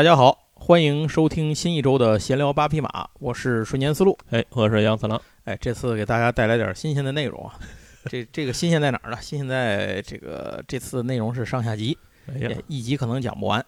[0.00, 4.16] 大家好，欢迎收听新一周的闲聊八匹马，我是瞬间思路。
[4.30, 5.20] 哎，我是杨次郎。
[5.44, 7.52] 哎，这次给大家带来点新鲜的内容啊。
[8.08, 9.18] 这这个新鲜在哪儿呢？
[9.20, 11.98] 新鲜在这个这次内容是上下集，
[12.32, 13.62] 哎呀，一集可能讲不完。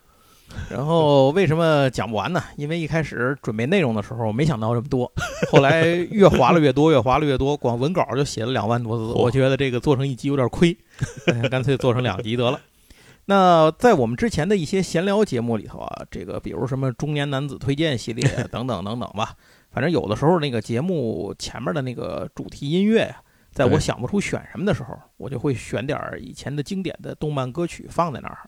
[0.71, 2.43] 然后为什么讲不完呢？
[2.57, 5.13] 因为一开始准备内容的时候没想到这么多，
[5.53, 10.75] 后来越划了越多，越划了越多，光文稿就写了两万多字，我觉得这个做成一集有点亏，
[11.51, 12.59] 干脆做成两集得了。
[13.27, 19.35] 那在我们之前的一些闲聊节目里头啊，这个比如什么中年男子推荐系列等等等等吧，
[19.71, 28.39] 反正有的时候那个节目前面的那个主题音乐呀，在我想不出选什么的时候，我就会选点以前的经典的动漫歌曲放在那儿。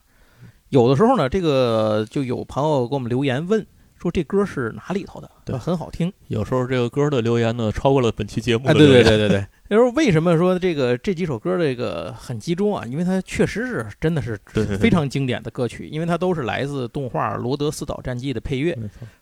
[0.69, 3.65] 有的时候呢，这个就有朋友给我们留言问
[3.95, 5.31] 说这歌是哪里头的？
[5.45, 6.11] 对，很好听。
[6.27, 8.67] 有时候这个歌的留言呢，超过了本期节目。
[8.67, 9.47] 哎，对对对对对。
[9.69, 12.85] 就是为什么说这个这几首歌这个很集中啊？
[12.85, 14.39] 因为它确实是真的是
[14.79, 18.77] 非常经典的歌曲，因为它都是来自动画《罗德斯岛战记》的配乐，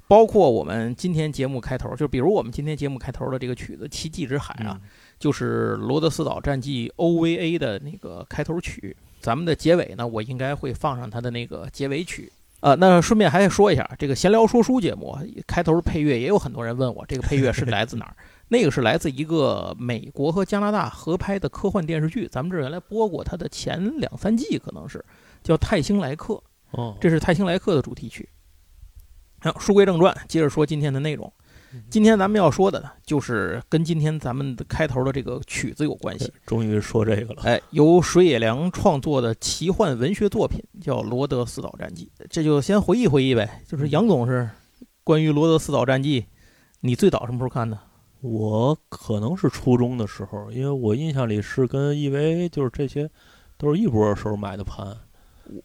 [0.08, 4.78] 包括我们今天节目开头，就比如我们今天节目开头的这个曲子《奇迹之海》啊，
[5.18, 8.96] 就是《罗德斯岛战记》OVA 的那个开头曲。
[9.22, 12.30] 咱们的结尾呢，我应该会放上它的那个结尾曲。
[12.60, 18.16] 呃，那顺便还说一下，这个闲聊说书节目开头配乐也有很多人问我，这个配乐是来自哪儿？
[18.48, 25.04] 那个是来自一个美国和加拿大合拍的科幻电视剧，咱们这原来播过它的前两三季，可能是
[25.44, 26.34] 叫《泰星来客》。
[26.72, 28.28] 哦，这是《泰星来客》的主题曲。
[29.40, 31.32] 好，书归正传，接着说今天的内容。
[31.90, 36.32] 今天咱们要说的呢，就是跟今天咱们的开头的这个曲子有关系。
[36.46, 37.42] 终于说这个了。
[37.46, 43.64] 哎，由水野良创作的奇幻文学作品叫《罗德斯岛战记》，这就先回忆回忆呗。
[43.68, 44.48] 就是杨总是
[45.04, 46.22] 关于《罗德斯岛战记》，
[46.82, 47.80] 你最早什么时候看的？
[48.24, 53.10] 我可能是初中的时候，因为我印象里是跟 EVA 就是这些
[53.58, 54.98] 都是一波时候买的盘。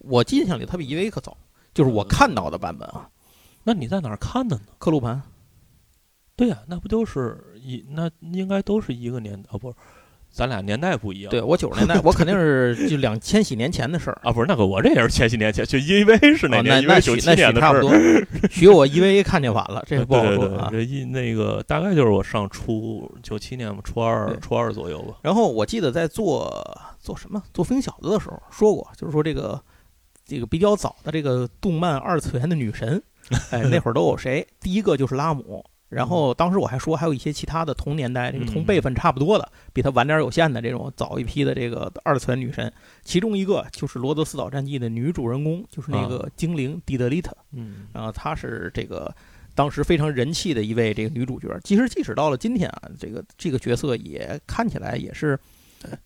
[0.00, 1.36] 我印象里它比 EVA 可早，
[1.72, 3.08] 就是我看到的版本啊。
[3.62, 4.62] 那你在哪儿看的呢？
[4.78, 5.22] 刻录盘。
[6.34, 9.56] 对呀，那不就是一那应该都是一个年啊？
[9.56, 9.76] 不是，
[10.31, 11.31] 咱俩年代不一样。
[11.31, 14.33] 对我九十年代，我肯定是 就两千禧年前的事儿啊。
[14.33, 16.81] 不是那个，我这也是千禧年前，就 EVA 是那年？
[16.83, 17.91] 因为九七年的差不多。
[18.50, 20.69] 许我 EVA 看见晚了，这不好说啊。
[20.71, 25.17] 这一那个大概就是我上初九七年吧，初二初二左右吧。
[25.22, 26.53] 然后我记得在做
[27.00, 29.61] 做什么做风小子的时候说过，就是说这个
[30.25, 33.03] 这个比较早的这个动漫二次元的女神，
[33.50, 34.47] 哎，那会儿都有谁？
[34.61, 35.65] 第一个就是拉姆。
[35.88, 42.71] 然后当时我还说，还有一些其他的同年代、这个同辈分差不多的，比他晚点有限的这种早一批的这个二次元女神，
[43.03, 47.34] 其中一个就是《罗德斯岛战记》的女主人公，就是那个精灵蒂德丽特。
[47.53, 49.10] 嗯，然后她是这个
[49.54, 51.49] 当时非常人气的一位这个女主角。
[51.65, 55.38] 其实即使到了今天啊，这个这个角色也看起来也是，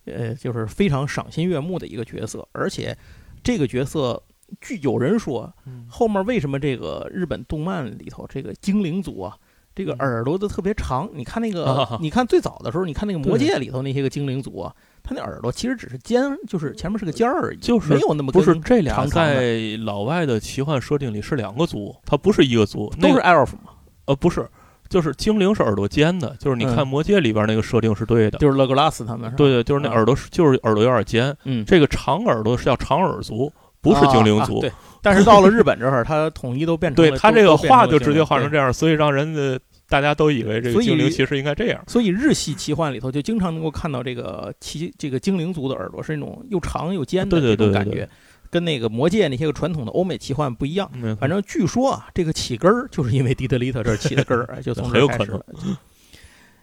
[0.04, 2.46] 呃，就是非常赏心悦目的一个角色。
[2.52, 2.96] 而且
[3.42, 4.22] 这个角色，
[4.60, 5.52] 据有人说，
[5.88, 9.36] 后面为什么这个日本动漫里头这个精灵族啊？
[9.74, 23.72] 这个耳朵都特别长，你看那个，你看最早的时候，你看那个魔戒里头那些个精灵族啊，他那耳朵其实只是尖，就是前面是个尖儿而已，就是没有那么不是这俩在老外的奇幻设定里是两个族，它不是一个族，都是 elf 吗？
[24.04, 24.46] 呃，不是，
[24.88, 33.50] 就是精灵是耳朵尖的，就是你看魔戒里边那个设定是对的，就是勒格拉斯他们，对对，就是那耳朵是就是耳朵有点尖，嗯，这个长耳朵是叫长耳族，
[33.80, 34.70] 不是精灵族，对，
[35.02, 39.60] 但是到了日本这儿，它统一都变成，对他这个画就直接画成这样，所以让人的。
[39.88, 48.08] 大家都以为这个精灵其实应该这样，所以日系奇幻里头就经常能够看到这个奇这个精灵族的耳朵是那种又长又尖的这种感觉，
[48.48, 50.90] 跟那个魔界那些个传统的欧美奇幻不一样。
[51.20, 55.38] 反正据说啊，这个起根儿就是因为迪德利特这儿起的根儿，就从这开始。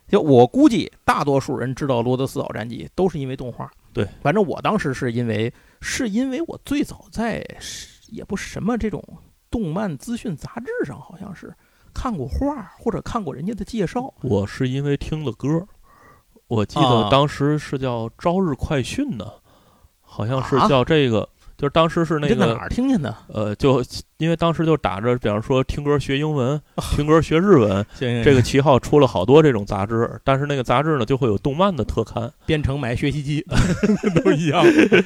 [0.08, 3.70] 就我估计，大多数人知道《罗德斯岛战记》都是因为动画。
[3.94, 7.46] 对，反正我当时是因为是因为我最早在
[8.12, 9.04] 也不什么这种
[9.50, 11.54] 动漫资讯杂志上，好像是。
[11.92, 15.68] 看过画或者看过人家的介绍，我是因为听了歌，
[16.48, 19.26] 我记得当时是叫《朝日快讯》呢，
[20.00, 21.28] 好像是叫这个，
[21.60, 23.14] 就是当时是那个哪儿听见的？
[23.28, 23.84] 呃，就
[24.16, 26.60] 因为当时就打着，比方说听歌学英文，
[26.96, 33.46] 听歌学日文，这个旗号出了好多这种杂志，但是那个杂志呢就会有动漫的特刊，编程买学习机
[34.24, 35.04] 都一样，对，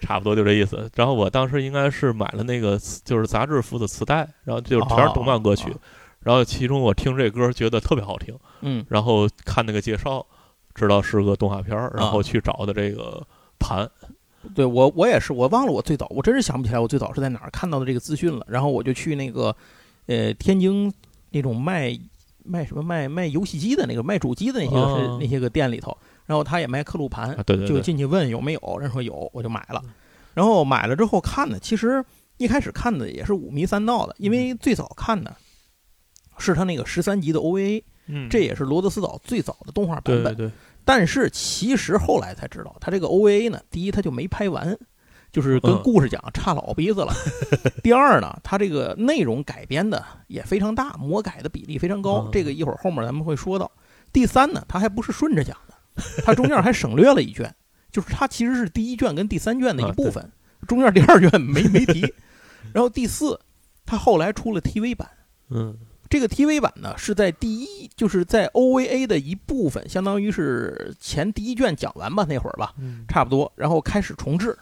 [0.00, 0.88] 差不多就这意思。
[0.94, 5.74] 然后我当时应该是买了那个就是杂志附的磁带，然后就全是动漫歌曲。
[6.20, 10.24] 然后其中我听这歌觉得特别好听，嗯，然后看那个介绍，
[10.72, 13.20] 知道是个动画片儿，然后去找的这个
[13.58, 13.90] 盘。
[14.54, 18.46] 对我我也是，我忘了我最早，我真是想不起来我最早是在哪儿看到的这个资讯了。
[18.48, 19.54] 然后我就去那个，
[20.06, 20.92] 呃，天津
[21.30, 21.98] 那种卖
[22.44, 25.96] 卖什么卖卖游戏机的那个卖主机的那些个那些个店里头，
[26.26, 29.82] 然后他也卖刻录盘，对对，就进去问有没有，人说有，我就买了。
[30.34, 32.04] 然后买了之后看的，其实。
[32.38, 35.34] 一开始看的也是五迷三道的，因为最早看的
[36.36, 40.36] 是他那个十三集的 OVA，嗯，这也是罗德斯岛最早的动画版本。
[40.36, 40.52] 对对。
[40.86, 44.78] 但是其实后来才知道，他这个 OVA 呢，第一他就没拍完，
[45.32, 47.12] 就是跟故事讲差老鼻子了。
[47.82, 53.68] 第二呢，他这个内容改编的也非常大，魔改的比例非常高，这个一会儿后面咱们会说到。
[54.12, 55.74] 第三呢，他还不是顺着讲的，
[56.24, 57.52] 他中间还省略了一卷，
[57.90, 60.30] 就是他其实是第一卷跟第三卷的一部分，
[60.68, 62.00] 中间第二卷没没提。
[62.72, 63.40] 然后第四，
[63.84, 65.10] 他后来出了 TV 版，
[65.50, 65.76] 嗯。
[66.08, 72.72] 这个 TV 版呢，是在第一，就是在 OVA 的一部分，相当于是前第一卷讲完吧，那会儿吧，
[73.08, 74.56] 差不多，然后开始重置。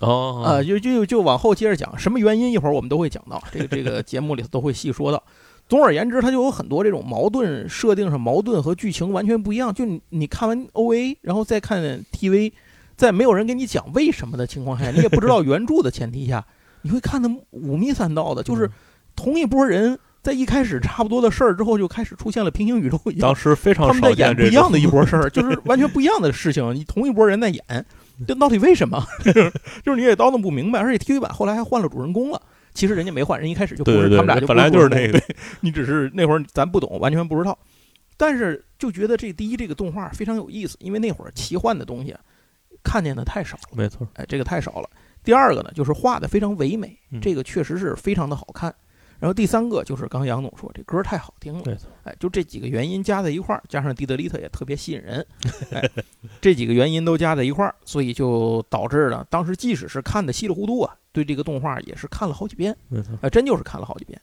[0.00, 2.50] 哦，啊，就就就往后接着讲，什么原因？
[2.50, 5.22] 一会儿我们都会讲到，这个这个节目里头都会细说到。
[5.68, 9.72] 总而言之，它就有很多这种矛盾设定上矛盾和剧情完全不一样。
[9.72, 12.52] 就你你看完 OVA，然后再看 TV，
[12.96, 16.44] 在没有人跟你讲为什么的情况下，你也不知道原著的前提下，
[16.82, 18.42] 你会看的五迷三道的。
[18.42, 18.68] 就是
[19.14, 19.98] 同一波人。
[20.24, 23.20] 在一开始差不多的事儿之后，就开始出现了平行宇宙一样。
[23.20, 26.74] 当时非常他们在演不一样的一波事儿，就是完全不一样的事情。
[26.74, 27.62] 你同一波人在演，
[28.26, 29.06] 这到底为什么？
[29.84, 30.80] 就是你也叨弄不明白。
[30.80, 32.40] 而且 TV 版后来还换了主人公了，
[32.72, 35.20] 其实人家没换，人一开始就不是他们俩就本来就是那个。
[35.60, 37.58] 你只是那会儿咱不懂，完全不知道。
[38.16, 42.16] 但是就觉得这第一这个动画非常有意思，因为那会儿奇幻的东西
[42.82, 43.68] 看见的太少了。
[43.72, 44.88] 没错，哎，这个太少了。
[45.22, 48.74] 第二个呢，就是画的非常唯美，这个确实是非常的好看。
[49.24, 55.26] 然后第三个就是刚杨总说这歌太好听了，哎，就这几个原因加在一块儿，加上蒂德利特也特别吸引人，
[55.72, 55.82] 哎，
[56.42, 62.76] 这几个原因都加在一块儿，所以就导致了当时即使是看的稀里糊涂啊，对这个动画也是看了好几遍，
[63.22, 64.20] 哎，真就是看了好几遍。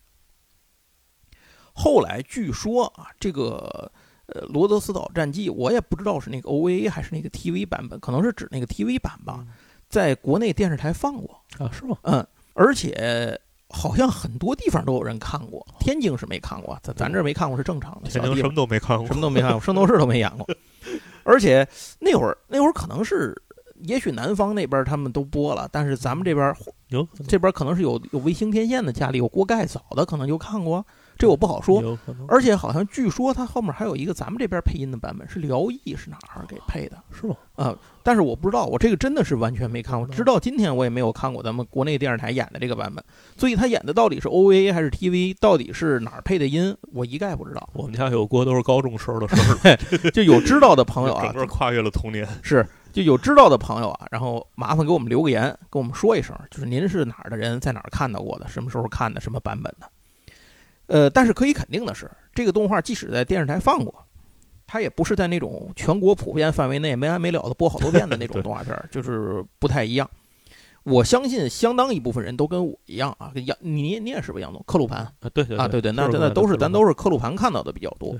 [1.73, 3.91] 后来据说啊，这个
[4.27, 9.43] 呃《罗德斯岛战记》，我也不知道是那个 OVA 还是那个 TV 版本，可能是指那个 TV 版吧，
[9.89, 11.97] 在国内电视台放过啊，是吗？
[12.03, 13.41] 嗯，而且。
[13.71, 18.09] 好像很多地方都有人看过，天津是没看过，咱咱这没看过是正常的。
[18.09, 20.47] 天津什么都没看过，什么都没看过，圣斗士都没演过。
[21.23, 21.67] 而且
[21.99, 23.35] 那会儿那会儿可能是，
[23.83, 26.53] 也许南方那边他们都播了，但是咱们这边
[26.89, 30.85] 有这边可能是有有卫星天线的家里有锅盖早的可能就看过。
[31.21, 31.95] 这我不好说，
[32.27, 36.97] 而且好像据说它后面还有一个咱们这边配音的版本，是辽艺是哪儿给配的？
[37.11, 37.35] 是吗？
[37.55, 43.05] 啊，但是我不知道，我这个真的是完全没看过，直到今天我也没有看过咱们国内电视台演的这个版本。
[43.37, 47.69] 所以他演的到底是 OVA 还是 TV，到底是哪儿配的音，我一概不知道。
[47.73, 49.35] 我们家有锅都是高中时候的事
[49.69, 49.77] 儿，
[50.09, 52.27] 就有知道的朋友啊，整个跨越了童年。
[52.41, 59.87] 是，就有知道的朋友啊，然后麻烦给我们留个言，跟我们说一声，就是您是哪儿的人，在哪儿看到过的，什么时候看的，什么版本的。
[60.91, 63.93] 呃，但是可以肯定的是，这个动画即使在电视台放过，
[64.67, 70.09] 它也不是在那种全国普遍范围内没完没了的播好多遍的那种动画片， 就是不太一样。
[70.83, 74.61] 我相信相当一部分人都跟我一样啊，杨你你也是吧，杨总？
[74.67, 78.13] 克鲁盘啊，对啊，对对，那那都是咱都是克鲁盘看到的比较多。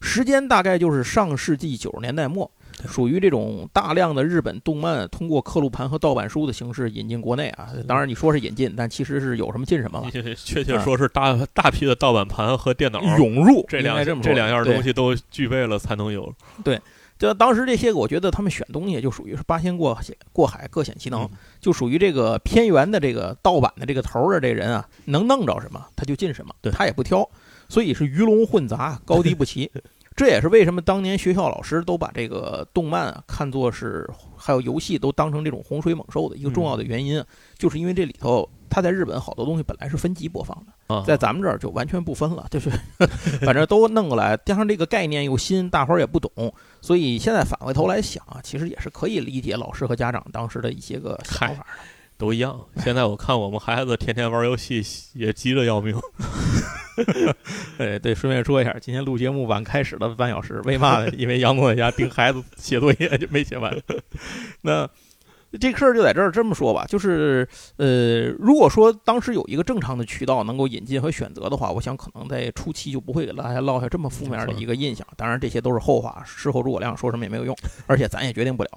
[0.00, 2.48] 时间大概就是上世纪九十年代末。
[2.86, 10.10] 属于这种大量的日本动漫通过刻录盘和盗版书的形式引进国内啊，当然你说是引进，但其实是有什么进什么了。
[10.34, 16.30] 确切说是大大批的盗版盘和电脑涌入，这两这两样东西都具备了才能有。
[16.62, 16.78] 对，
[17.18, 21.26] 就当时这些个，我觉得他们选东西就属于是八仙过险过海各显其能，
[21.60, 27.26] 就属于这个偏远的这个盗版的这个头的这人啊，能弄着什么他就进什么，对他也不挑，
[27.70, 29.70] 所以是鱼龙混杂，高低不齐。
[30.16, 37.22] 这也是为什么当年学校老师都把这个动漫啊看作是，还有游戏都当成这种洪水猛兽的一个重要的原因，
[37.58, 40.56] 就是因为这里头它在日本好多东西本来是分级播放
[40.88, 42.70] 的，在咱们这儿就完全不分了，就是
[43.44, 46.30] 反正都弄过来，加上这个概念又新，大伙儿也不懂，
[46.80, 51.66] 所以现在反回头来想啊，其实也是可以理解老师和家长当时的一些个想法的。
[52.18, 52.58] 都一样。
[52.78, 54.82] 现在我看我们孩子天天玩游戏，
[55.14, 55.98] 也急得要命。
[57.78, 61.10] 哎，对，顺便说一下，今天录节目晚开始了半小时，为嘛呢？
[61.16, 63.76] 因为杨总在家盯孩子写作业就没写完。
[64.62, 64.88] 那
[65.60, 67.46] 这个事儿就在这儿这么说吧，就是
[67.76, 75.06] 呃，如果说当时有一个正常的渠道能够引进和选择的话，我想可能在初期就不会给大家落下这么负面的一个印象。
[75.18, 77.54] 当然，这些都是后话，事后诸葛亮说什么也没有用，
[77.86, 78.70] 而且咱也决定不了。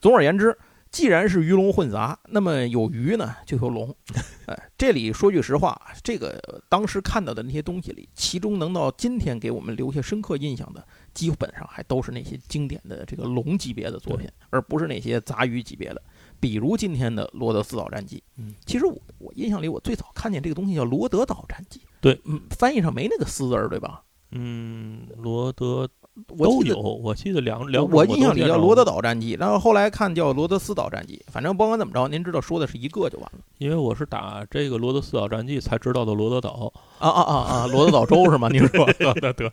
[0.00, 0.56] 总而言之。
[0.92, 3.92] 既然是鱼龙混杂，那么有鱼呢就有龙。
[4.46, 16.02] 哎，这里说句实话，这个当时看到的那些东西里，其中能到今天给我们留下深刻印象的，基本上还都是那些经典的这个龙级别的作品，而不是那些杂鱼级别的。
[16.38, 18.18] 比如今天的《罗德斯岛战记》。
[18.36, 21.80] 嗯，其实我我印象里，我最早看见这个东西叫《罗德岛战记》。
[22.02, 24.02] 对，嗯，翻译上没那个“斯”字儿，对吧？
[24.32, 25.88] 嗯，罗德
[26.26, 33.38] 都有，我记得两两我印象里叫《罗德岛战记》，然后后来看叫《罗德斯岛战记》，反正甭管怎么着，您知道说的是一个就完了。
[33.58, 37.66] 因为我是打这个《罗德斯岛战记》才知道的罗德岛啊啊啊啊！
[37.66, 38.48] 罗德岛州是吗？
[38.50, 39.46] 您说得得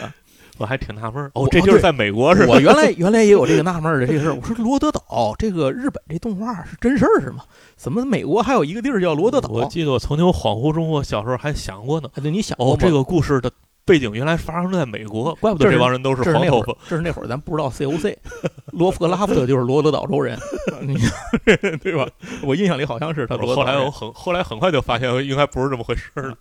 [0.00, 0.12] 啊。
[0.58, 2.54] 我还挺纳闷儿哦，这地儿在美国是吧？
[2.54, 4.34] 我原来原来也有这个纳闷儿的这个事儿。
[4.34, 7.44] 我说罗德岛这个日本这动画是真事儿是吗？
[7.76, 9.50] 怎么美国还有一个地儿叫罗德岛？
[9.50, 12.08] 我记得我曾经恍惚中，我小时候还想过呢。
[12.14, 13.52] 对，你想过哦，这个故事的
[13.86, 16.76] 背景原来发生在美国，怪不得这帮人都是黄头发。
[16.88, 18.16] 这是那会儿咱不知道 COC，
[18.72, 20.36] 罗夫格拉夫特就是罗德岛州人
[21.80, 22.06] 对吧？
[22.42, 23.36] 我印象里好像是他。
[23.38, 26.36] 后来我很后来很快就发现应该不是这么回事了。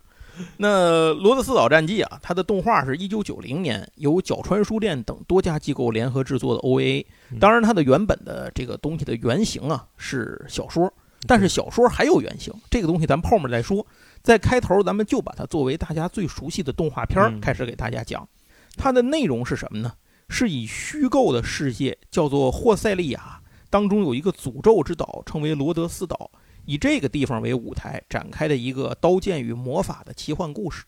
[0.57, 7.05] 那《罗德斯岛战记》啊，它的动画是一九九零年由角川书店等多家机构联合制作的 OVA。
[7.39, 10.91] 当然，它的原本的这个东西的原型啊是小说，
[11.25, 13.85] 但是小说还有原型，这个东西咱们后面再说。
[14.25, 18.27] 在开头，咱们就把它作为大家最熟悉的动画片开始给大家讲。
[18.75, 19.93] 它的内容是什么呢？
[20.29, 23.39] 是以虚构的世界叫做霍塞利亚
[23.69, 26.31] 当中有一个诅咒之岛，称为罗德斯岛。
[26.65, 30.85] 以这个地方为舞台展开的一个刀剑与魔法的奇幻故事，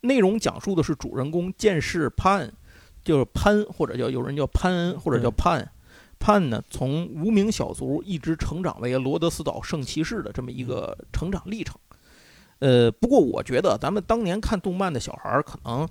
[0.00, 2.50] 内容讲述的是主人公剑士潘，
[3.04, 5.70] 就是潘或者叫有人叫潘恩或者叫潘，
[6.18, 11.78] 潘呢从无名小卒一直成长为罗德斯岛圣骑士的这么一个成长历程。
[12.58, 15.88] 呃，不过我觉得咱们当年看动漫的小孩儿可能。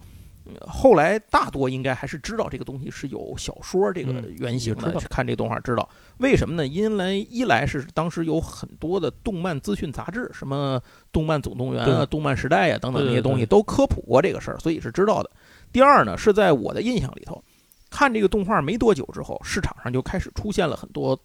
[0.66, 6.66] 后来大多应该还是知道这个东西是有小说这个原型的，去看这动画知道为什么呢？
[6.66, 10.82] 因为一来是当时有很多的动漫资讯杂志，什么
[11.12, 15.30] 《动漫总动员》啊、《动漫时代》啊等等这些东西都科普过这个事儿，所以是知道的。
[15.74, 17.44] 第二呢，是在我的印象里头，
[17.90, 21.20] 看这个动画没多久之后，市场上就开始出现了很多。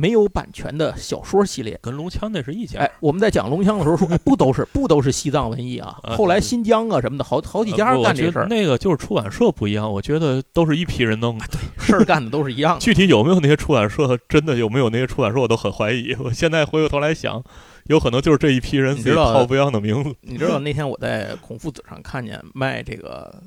[0.00, 2.80] 没有版权的小说系列，跟龙枪那是一家。
[2.80, 6.00] 哎，我们在讲龙枪的时候说，不都是 不都是西藏文艺啊？
[6.16, 8.46] 后来新疆啊什么的，好好几家干这事儿。
[8.46, 12.78] 那个就是出版社不一样，我觉得都是一批人弄的，对， 事儿干的都是一样。
[12.80, 16.14] 具体有没有那些出版社，真的有没有那些出版社，我都很怀疑。
[16.14, 17.44] 我现在回过头来想，
[17.84, 20.14] 有可能就是这一批人自己套不一样的名字。
[20.22, 23.42] 你知道那天我在孔夫子上看见卖这个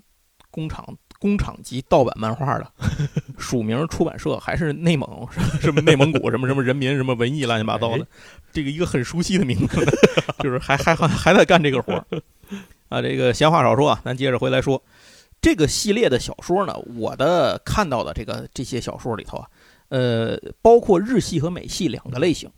[0.51, 0.85] 工厂。
[1.23, 2.69] 工厂级盗版漫画的
[3.39, 5.25] 署名出版社还是内蒙
[5.61, 8.05] 什么内蒙古什么什么人民什么文艺乱七八糟的，
[8.51, 9.85] 这个一个很熟悉的名字，
[10.43, 12.05] 就是还还还还在干这个活儿
[12.89, 13.01] 啊。
[13.01, 14.83] 这个闲话少说啊，咱接着回来说
[15.41, 16.75] 这个系列的小说呢。
[16.97, 19.47] 我的看到的这个这些小说里头啊，
[19.87, 22.49] 呃，包括日系和美系两个类型。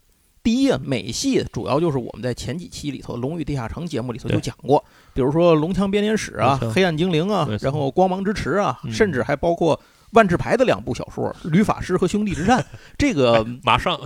[0.41, 4.84] 第一啊，美系主要就是我们在前几期里头《龙与地下城》节目里头就讲过，
[5.15, 9.79] 比如说《龙枪编年史》啊，《黑暗精灵》啊，然后《光芒之池》啊，甚至还包括
[10.12, 12.60] 万智牌的两部小说《吕法师》和《兄弟之战》。
[13.00, 13.98] 这个马上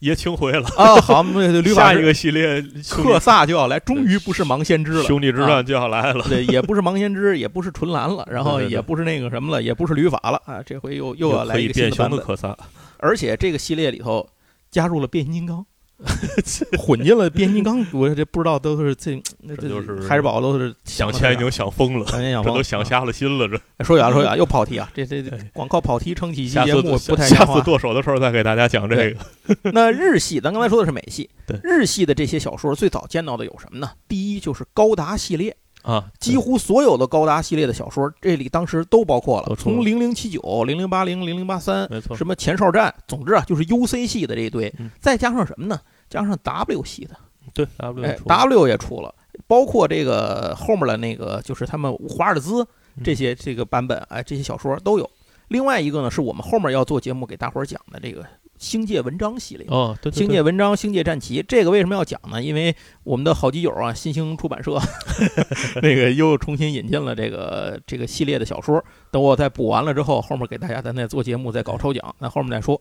[0.00, 1.00] 爷青回了啊！
[1.00, 1.22] 好，
[1.62, 2.60] 吕法师下一个系列
[2.90, 6.24] 克萨就要来，终于不是盲先知了，《兄弟之战》就要来了。
[6.28, 10.60] 对，也不是盲先知，也不是纯蓝了，然后也不是那个什么了，也不是吕法了啊！
[10.66, 12.18] 这回又又要来一个新版本。
[12.18, 12.56] 克萨，
[12.98, 14.28] 而且这个系列里头
[14.72, 15.64] 加入了变形金刚。
[16.78, 23.48] 混进了变形金刚，我这不知道都是这，那这就是海之宝都是想钱已经想疯了，想钱想疯，都想瞎了心了。
[23.48, 24.88] 这说远了说远， 又跑题啊！
[24.94, 29.16] 这这光靠跑题撑起期节目不太下次剁手的时候再给大家讲这个。
[29.72, 31.28] 那日系，咱刚才说的是美系，
[31.64, 33.90] 日系的这些小说最早见到的有什么呢？
[34.06, 35.56] 第一就是高达系列。
[35.82, 45.80] 啊，几乎所有的高达系列的小说，这里当时都包括了，从零零七九、零零八零、零零八三，没错，什么前哨战，总之啊，就是 U C 系的这一堆，再加上什么呢？
[46.10, 47.16] 加上 W 系的，
[47.54, 49.14] 对，W 哎，W 也出了，
[49.46, 52.66] 包括这个后面的那个，就是他们华尔兹
[53.02, 55.08] 这些这个版本，哎，这些小说都有。
[55.48, 58.24] 另外一个呢，是我们后面要做节目给大伙儿讲的这个。
[58.58, 62.42] 星界文章系列哦，星界文章、星界战旗，这个为什么要讲呢？
[62.42, 62.74] 因为
[63.04, 64.78] 我们的好基友啊，新兴出版社
[65.80, 68.84] 那个又重新引进了这个这个系列的小说。
[69.10, 72.80] 等我再补完了之后，后面给大家咱再做节目，再搞抽奖，那后面再说。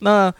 [0.00, 0.32] 那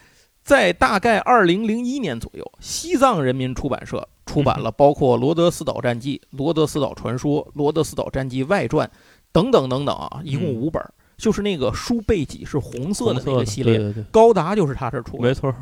[0.44, 8.86] 在大概二零零一年左右，西藏人民出版社出版了包括《罗德斯岛战记》《罗德斯岛传说》《罗德斯岛战记外传》
[9.32, 10.82] 等等等等啊，一共五本。
[11.16, 15.54] 就是那个书背脊是红色的那个系列，高达就是他这出的，没错。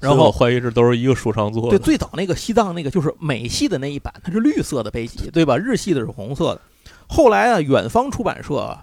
[0.00, 1.70] 然后我怀疑这都是一个书上做的。
[1.70, 5.58] 对，最早那个西藏那个就是美系的那一版，它是绿色的背脊，对吧？
[5.58, 6.60] 日系的是红色的。
[7.08, 8.78] 后来啊，远方出版社，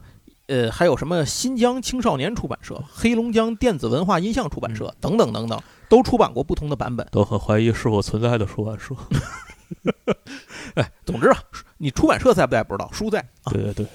[0.48, 7.08] 呃，还有什么新疆青少年出版社、黑龙江电子文化音像出版社等等等等，都出版过不同的版本。
[7.12, 8.94] 都很怀疑是否存在的出版社。
[10.76, 11.38] 哎，总之啊，
[11.78, 13.20] 你出版社在不在不知道，书在。
[13.44, 13.86] 啊对对对。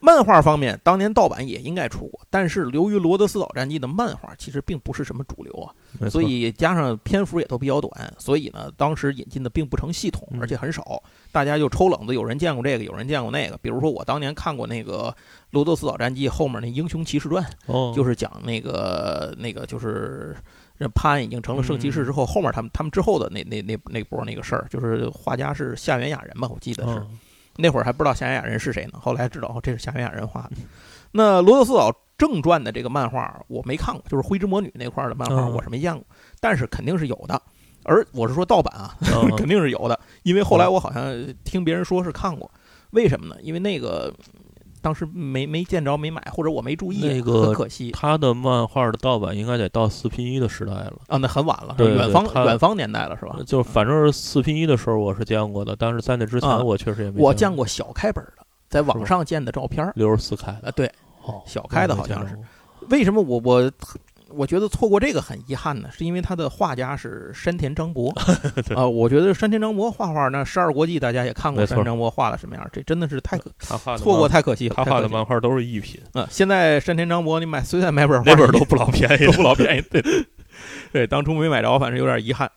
[0.00, 13.58] 漫画方面，当年盗版也应该出过，但是由于罗德斯岛战记的漫画其实并不是什么主流啊，所以加上篇幅也都比较短，所以呢，当时引进的并不成系统，而且很少，大家就抽冷子，有人见过这个，有人见过那个。
[13.58, 15.14] 比如说我当年看过那个
[15.50, 17.44] 罗德斯岛战记后面那《英雄骑士传》，
[17.94, 20.34] 就是讲那个那个就是
[20.94, 27.02] 潘安已经成了圣骑士之后，后面他们他们之后的那那那那波那个事儿，就是画家是夏原雅人吧，我记得是。
[27.56, 30.50] 那会儿还不知道夏元雅人是谁呢，后来知道哦，这是夏元雅人画的。
[31.12, 36.04] 那罗德斯岛正传的这个漫画我没看过，就是灰之魔女那块的漫画我是没见过，
[36.40, 37.40] 但是肯定是有的。
[37.84, 38.94] 而我是说盗版啊，
[39.36, 41.02] 肯定是有的，因为后来我好像
[41.44, 42.50] 听别人说是看过。
[42.90, 43.40] 为什么呢？
[43.42, 44.12] 因为那个。
[44.82, 47.90] 当时没没见着没买，或者我没注意，那个可惜。
[47.92, 53.36] 他的漫画的盗版应该得到四拼一的时代了啊，那很晚了，远方远方年代了是吧？
[53.46, 57.20] 就反正四拼一的时候我是见过的，但是在那之前我确实也没。
[57.20, 60.90] 我见过小开本的，在网上见的照片，六十四开啊，对，
[61.46, 62.38] 小开的好像是。
[62.88, 63.70] 为什么我我？
[64.32, 68.10] 我觉得错过这个很遗憾呢，是因为他的画家是山田章博
[68.74, 68.86] 啊。
[68.86, 73.50] 我觉得山田章博画画呢《十二国记》，大家也看过山田章博画的什么样，这真的是太可
[73.96, 74.74] 错过太可惜了。
[74.76, 76.26] 他画的漫画都是一品啊。
[76.30, 79.82] 现在山田章博你买随便买本，哪本都不老便宜，都不老便宜。
[79.90, 80.02] 对
[80.92, 82.50] 对，当初没买着，反正有点遗憾。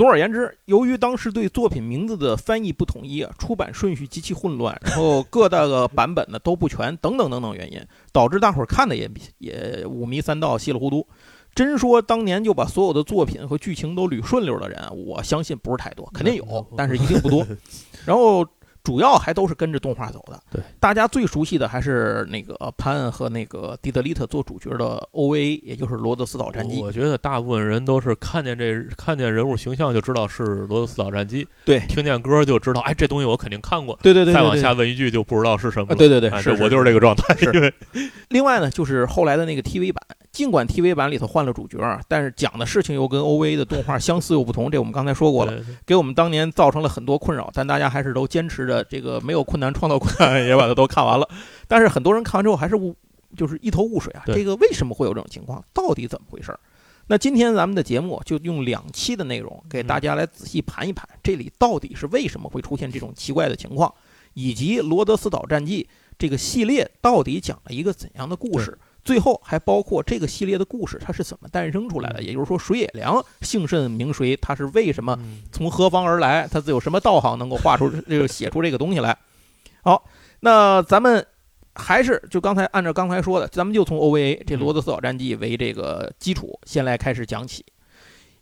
[0.00, 7.78] 总而言之，由于当时对作品名字的翻译不统一啊，出版顺序极其混乱，然后各大个版本呢都不全，等等等等原因，
[8.10, 11.06] 导致大伙儿看的也也五迷三道，稀里糊涂。
[11.54, 17.46] 真说当年就把所有的作品和剧情都捋顺溜的人，我相信不是太多，肯定有，但是一定不多。
[18.06, 18.42] 然后。
[18.82, 20.40] 主要还都是跟着动画走的。
[20.50, 26.76] 对，大家最熟悉的还是那个潘和那个迪德利特做主角的 OVA，也就是《罗德斯岛战记》。
[26.82, 33.98] 我觉得大部分人都是看见这看见人物形象就知道是《罗德斯岛战记》，对，听见歌就知道，哎，这东西我肯定看过。
[34.02, 35.96] 对对对，再往下问一句就不知道是什么了。
[35.96, 37.36] 对对对，是我就是这个状态。
[37.36, 37.72] 是。
[38.28, 49.40] 另外呢，就是后来的那个 TV 版，尽管 TV 版里头换了主角，但是讲的事情又跟 OVA 的动画相似又不同，这我们刚才说过了，给我们当年造成了很多困扰，但大家还是都坚持着这个没有。
[49.50, 51.28] 困难创造困难，也把它都看完了。
[51.66, 52.94] 但是很多人看完之后还是雾，
[53.36, 54.22] 就是一头雾水啊。
[54.26, 55.60] 这个为什么会有这种情况？
[55.72, 56.56] 到底怎么回事？
[57.08, 63.92] 那今天咱们的节目就用两期的内容给大家来仔细盘一盘，这里到底是为什么会出现这种奇怪的情况，
[64.34, 65.82] 以及《罗德斯岛战记》
[66.16, 68.78] 这个系列到底讲了一个怎样的故事？
[69.10, 72.22] 最后还包括这个系列的故事它是怎么诞生出来的？
[72.22, 74.36] 也就是说，水野良姓甚名谁？
[74.36, 75.18] 他是为什么
[75.50, 76.46] 从何方而来？
[76.46, 79.18] 他有什么道行能够画出这个写出这个东西来？
[79.82, 80.04] 好，
[80.38, 81.26] 那咱们
[81.74, 87.64] 还是就刚才按照刚才说的，咱们就从 OVA 这《罗德斯岛战记》为这个基础，先来开始讲起。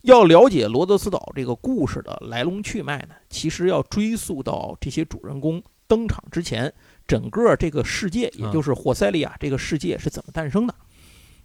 [0.01, 6.71] 要了解罗德斯岛这个故事的来龙去脉呢，其实要追溯到这些主人公登场之前，
[7.09, 10.75] 整个这个世界，也就是霍塞利亚这个世界是怎么诞生的。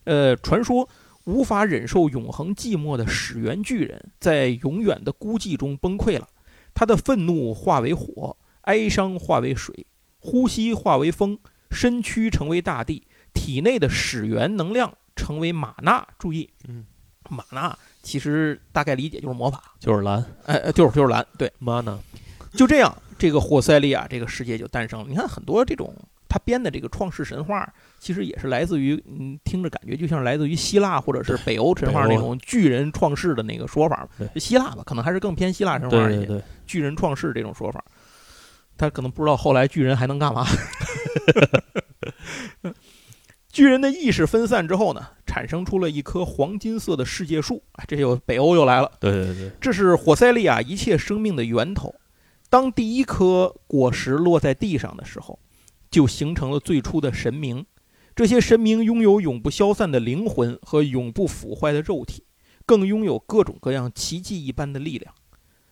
[0.05, 0.87] 呃，传说
[1.25, 6.29] 无法忍受永恒寂寞的始源巨人，在永远的孤寂中崩溃了，
[6.75, 8.37] 他的愤怒化为火。
[8.65, 9.87] 哀伤化为水，
[10.21, 11.39] 呼吸化为风，
[11.71, 16.07] 身躯成为大地，体内的始源能量成为玛纳。
[16.19, 16.87] 注意，嗯，
[17.29, 21.99] 玛纳其实大概理解就是魔法，就是蓝，哎，就是就是蓝，对，玛纳。
[22.55, 25.07] 就这样，这个霍塞利亚这个世界就诞生了。
[25.09, 25.97] 你看，很多这种
[26.29, 27.67] 他编的这个创世神话，
[27.99, 34.07] 其实也是来自于，嗯，听着感觉就像来自于希腊或者是北欧神话那种巨人创世的那个说法。
[34.37, 36.43] 希腊吧，可能还是更偏希腊神话一些。
[36.67, 37.83] 巨人创世这种说法。
[38.77, 40.47] 他可能不知道后来巨人还能干嘛。
[43.49, 48.93] 巨人的意识分散之后呢，产生出了一棵黄金色的世界树啊，这就北欧又来了。
[49.01, 51.95] 对对对，这是火塞利亚一切生命的源头。
[52.55, 55.41] 当第一颗果实落在地上的时候，
[55.91, 57.67] 就形成了最初的神明。
[58.15, 62.23] 这些神明拥有永不消散的灵魂和永不腐坏的肉体，
[62.65, 65.13] 更拥有各种各样奇迹一般的力量。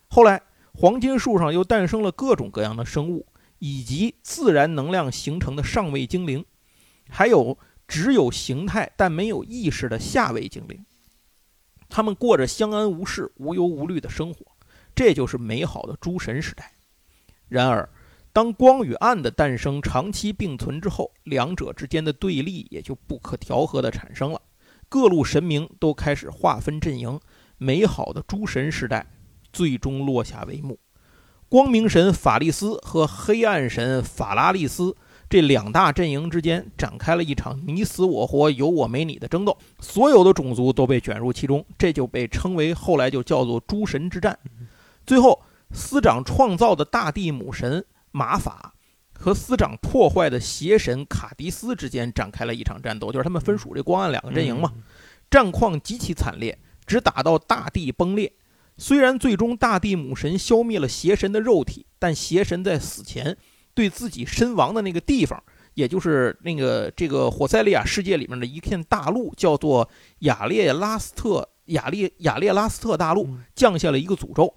[0.09, 0.41] 后来。
[0.75, 3.27] 黄金树上又诞生了各种各样的生物，
[3.59, 6.43] 以及自然能量形成的上位精灵，
[7.09, 7.55] 还有
[7.87, 10.83] 只有形态但没有意识的下位精灵。
[11.89, 14.43] 他们过着相安无事、无忧无虑的生活，
[14.95, 16.71] 这就是美好的诸神时代。
[17.47, 17.87] 然而，
[18.31, 24.41] 当光与暗的诞生长期并存之后，两者之间的对立也就不可调和的产生了。
[24.89, 27.19] 各路神明都开始划分阵营，
[27.57, 29.05] 美好的诸神时代。
[29.51, 30.79] 最终落下帷幕，
[31.47, 34.97] 光明神法利斯和黑暗神法拉利斯
[35.29, 44.39] 这两大阵营之间展开了一场你死我活、有我没你的争斗，所有的种族都被卷入其中，这就被称为后来就叫做诸神之战。
[45.05, 48.73] 最后，司长创造的大地母神玛法
[49.13, 54.71] 和司长破坏的邪神卡迪斯之间展开了一场战斗，就是他们分属这光暗两个阵营嘛。
[55.29, 58.31] 战况极其惨烈，只打到大地崩裂。
[58.77, 63.37] 虽然最终大地母神消灭了邪神的肉体，但邪神在死前
[63.73, 65.41] 对自己身亡的那个地方，
[65.73, 69.89] 也就是那个这个火塞利亚世界里面的一片大陆，叫做
[70.19, 74.53] 亚列拉斯特亚列亚列拉斯特大陆，降下了一个诅咒。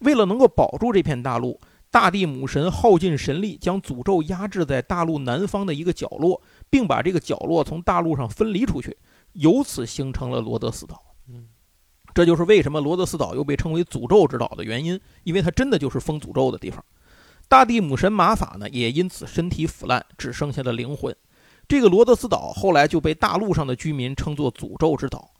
[0.00, 1.58] 为了能够保住这片大陆。
[1.88, 8.94] 大地母神耗尽神力，将诅咒压制在大陆南方的一个角落，并把这个角落从大陆上分离出去，
[9.32, 11.00] 由此形成了罗德斯岛。
[11.28, 11.46] 嗯，
[12.12, 16.84] 这就是为什么罗德斯岛又被称为诅咒之岛的原因，因为它真的就是封诅咒的地方。
[17.48, 21.16] 大地母神玛法呢，也因此身体腐烂，只剩下了灵魂。
[21.66, 25.30] 这个罗德斯岛后来就被大陆上的居民称作诅咒之岛。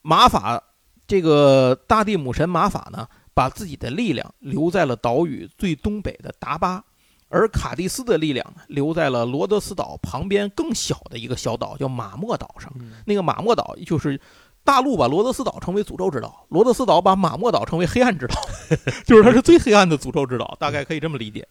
[0.00, 0.62] 玛法，
[1.06, 3.06] 这个大地母神玛法呢？
[3.38, 6.82] 把自己的力量留在了岛屿最东北的达巴，
[7.28, 12.68] 而卡蒂斯的力量呢，留在了罗德斯岛旁边更小的一个小岛，叫马莫岛上。
[13.06, 14.20] 那个马莫岛就是
[14.64, 18.34] 大陆把罗德斯岛称为诅咒之岛，罗德斯岛把马莫岛称为黑暗之岛，
[19.06, 21.46] 就是它是最黑暗的诅咒之岛，大概可以这么理解。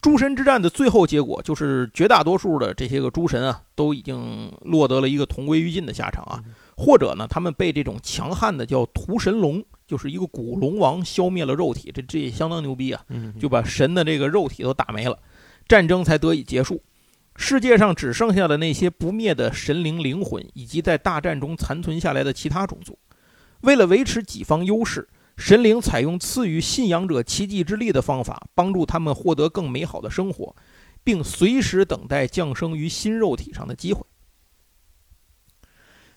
[0.00, 6.42] 诸神之战的最后结果，就是绝大多数的这些个诸神啊，都已经落得了一个同归于尽的下场啊，
[6.80, 9.62] 或者呢，他们被这种强悍的叫屠神龙。
[9.86, 13.04] 就是一个古龙王消灭了肉体，这这也相当牛逼啊！
[13.40, 15.18] 就把神的这个肉体都打没了，
[15.66, 16.80] 战争才得以结束。
[17.34, 22.96] 世界上只剩下了那些不灭的神灵灵魂，以及在大战中残存下来的其他种族。
[23.62, 30.54] 为了维持己方优势，神灵采用赐予信仰者奇迹之力的方法，帮助他们获得更美好的生活，
[31.02, 34.06] 并随时等待降生于新肉体上的机会。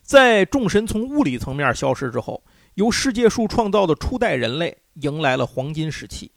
[0.03, 2.43] 在众神从物理层面消失之后。
[2.75, 6.31] 由世界树创造的初代人类迎来了黄金时期。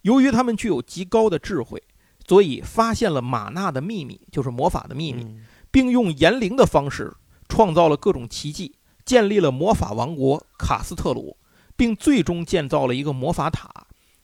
[0.00, 1.82] 由于他们具有极高的智慧，
[2.26, 5.36] 所以发现了玛纳的秘密，就是魔法的秘密，
[5.70, 7.12] 并用言灵的方式
[7.46, 11.36] 创造了各种奇迹，建立了魔法王国卡斯特鲁，
[11.76, 13.70] 并最终建造了一个魔法塔。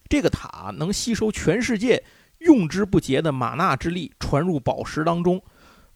[0.09, 2.03] 这个塔能吸收全世界
[2.39, 5.43] 用之不竭的玛纳之力，传入宝石当中。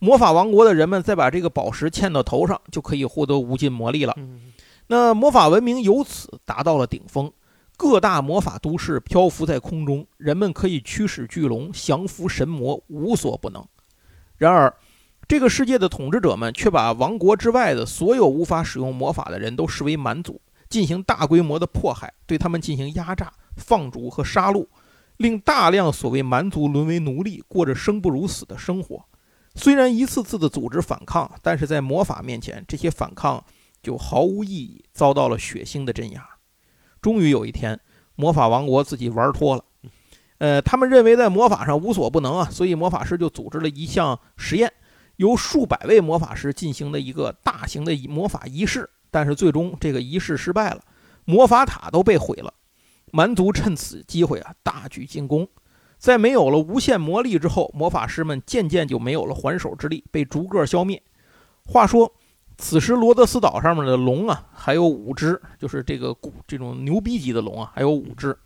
[0.03, 4.13] 魔法王国的人们再把这个宝石嵌到头上，就可以获得无尽魔力了。
[4.89, 7.33] 那魔法文明由此达到了顶峰，
[7.77, 13.65] 各大魔法都市漂浮在空中，人们可以驱使巨龙，降服神魔，无所不能。
[14.37, 14.75] 然而，
[15.29, 24.67] 这个世界的统治者们却把王国之外的所有无法使用魔法的人都视为蛮族，进行大规模的迫害，对他们进行压榨、放逐和杀戮，
[25.19, 29.05] 令大量所谓蛮族沦为奴隶，过着生不如死的生活。
[29.55, 33.45] 虽然一次次的组织反抗，但是在魔法面前，这些反抗。
[33.83, 36.25] 就毫无意义，遭到了血腥的镇压。
[37.01, 37.81] 终于有一天，
[38.15, 39.65] 魔法王国自己玩脱了。
[40.39, 44.73] 呃，他们认为在魔法上无所不能啊，所以魔法师就组织了一项实验，
[45.17, 48.89] 由数百位魔法师进行的一个大型的魔法仪式。
[49.11, 50.81] 但是最终这个仪式失败了，
[51.25, 52.55] 魔法塔都被毁了。
[53.11, 55.49] 蛮族趁此机会啊，大举进攻。
[56.03, 61.01] 在没有了无限魔力之后，魔法师们渐渐就没有了还手之力，被逐个消灭。
[61.65, 62.13] 话说。
[62.59, 68.37] 此时，罗德斯岛上面的龙啊，还有五只，就是这个古这种牛逼级的龙啊，还有五只，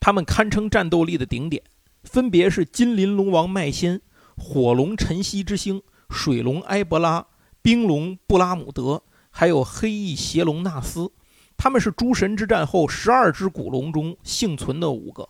[0.00, 1.62] 它们堪称战斗力的顶点，
[2.02, 4.00] 分别是金鳞龙王麦仙、
[4.36, 7.24] 火龙晨曦之星、水龙埃博拉、
[7.60, 11.12] 冰龙布拉姆德，还有黑翼邪龙纳斯。
[11.56, 15.28] 他们是诸神之战后十二只古龙中幸存的五个，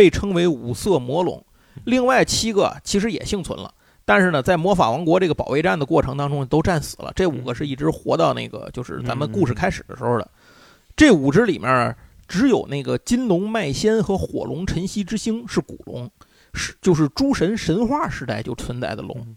[0.00, 1.44] 被称为五色魔龙。
[1.84, 3.74] 另外七个其实也幸存了。
[4.06, 7.12] 但是呢，在魔法王国这个保卫战的过程当中，都战死了。
[7.14, 10.30] 这五个是一直活到那个，就是咱们故事开始的时候的。
[10.96, 11.94] 这五只里面，
[12.26, 16.10] 只有那个金龙麦仙和火龙晨曦之星是古龙，
[16.54, 19.36] 是就是诸神神话时代就存在的龙。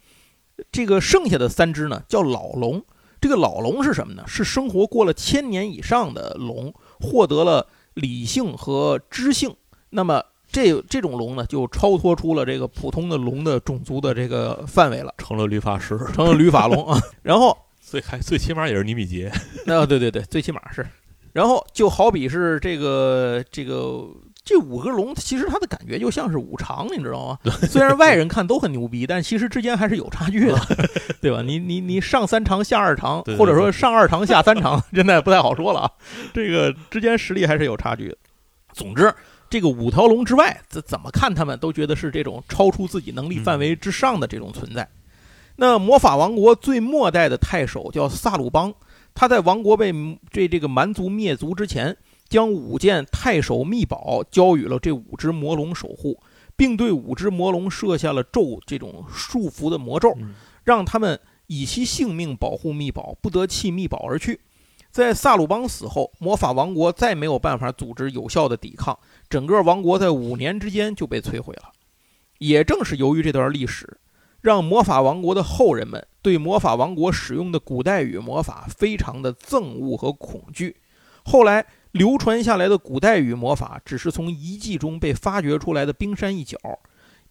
[0.72, 2.82] 这个剩下的三只呢，叫老龙。
[3.20, 4.24] 这个老龙是什么呢？
[4.26, 9.54] 是生活过了千年以上的龙，获得了理性和知性。
[9.90, 10.24] 那么。
[10.54, 17.02] 这这种龙呢，就超脱出了这个普通的龙的种族的这个范围了，成了律法师，成了律法龙啊。
[17.24, 19.32] 然后 最还最起码也是尼米杰，
[19.66, 20.86] 那对对对，最起码是。
[21.34, 24.08] 然后就好比是这个这个
[24.46, 27.52] 这五个龙，其实它的感觉就像是五常，你知道吗？
[27.68, 30.60] 虽然外人看都很牛逼，但其实之间还是有差距的，
[31.20, 31.42] 对吧？
[31.42, 35.92] 你你你上三常下二常，或者说上二常下三常， 现在不太好说了啊。
[36.32, 38.18] 这个之间实力还是有差距的。
[38.74, 39.12] 总之。
[39.54, 44.90] 这个五条龙之外，怎怎么看他们都觉得是这种超出自己能力范围之上的这种存在。
[45.58, 48.74] 那魔法王国最末代的太守叫萨鲁邦，
[49.14, 49.94] 他在王国被
[50.32, 51.96] 这这个蛮族灭族之前，
[52.28, 56.20] 将五件太守秘宝交予了这五只魔龙守护，
[56.56, 60.18] 并对五只魔龙设下了咒这种束缚的魔咒，
[60.64, 64.40] 让他们以其性命保护秘宝，不得弃秘宝而去。
[64.90, 68.96] 在萨鲁邦死后，魔法王国再没有办法组织有效的抵抗，
[69.34, 71.72] 整个王国在五年之间就被摧毁了。
[72.38, 73.98] 也正是由于这段历史，
[74.42, 80.76] 让魔法王国的后人们对魔法王国使用的古代语魔法非常的憎恶和恐惧。
[81.26, 86.60] 后来流传下来的古代语魔法，只是从遗迹中被发掘出来的冰山一角。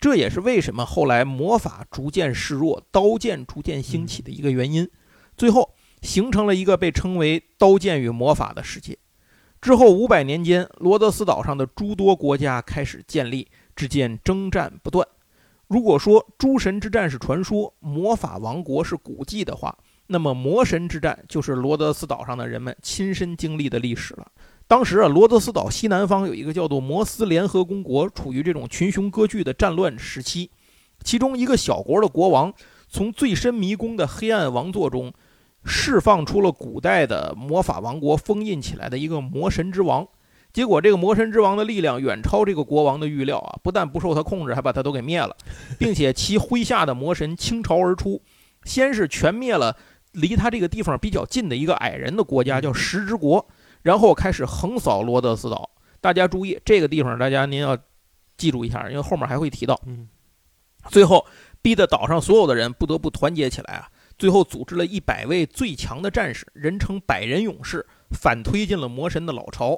[0.00, 4.90] 这也是为什么后来魔法逐渐示弱，刀剑逐渐兴起的一个原因。
[5.36, 8.98] 最后形成了一个被称为“刀剑与魔法”的世界。
[9.62, 13.48] 之后五百年间，罗德斯岛上的诸多国家开始建立。
[13.74, 15.06] 只见征战不断。
[15.66, 19.74] 如果说诸神之战是传说，魔法王国是古迹的话，
[20.08, 24.26] 那么魔神之战就是罗德斯岛上的人们亲身经历的历史了。
[24.68, 30.50] 当时啊，罗德斯岛西南方有一个叫做摩斯联合公国，处于这种群雄割据的战乱时期。
[31.02, 32.52] 其中一个小国的国王，
[32.88, 35.10] 从最深迷宫的黑暗王座中，
[35.64, 40.06] 释放出了古代的魔法王国封印起来的一个魔神之王。
[40.52, 43.58] 结果，这个魔神之王的力量远超这个国王的预料啊！
[43.62, 45.34] 不但不受他控制，还把他都给灭了，
[45.80, 48.20] 并且其麾下的魔神倾巢而出，
[48.64, 49.74] 先是全灭了
[50.12, 53.48] 离他这个地方比较近的一个矮人的国家，叫石之国，
[53.80, 55.70] 然后开始横扫罗德斯岛。
[56.02, 57.78] 大家注意，这个地方大家您要
[58.36, 59.80] 记住一下，因为后面还会提到。
[60.90, 61.24] 最后
[61.62, 63.88] 逼得岛上所有的人不得不团结起来啊！
[64.22, 69.76] 最后组织了一百位最强的战士，人称百人勇士，反推进了魔神的老巢。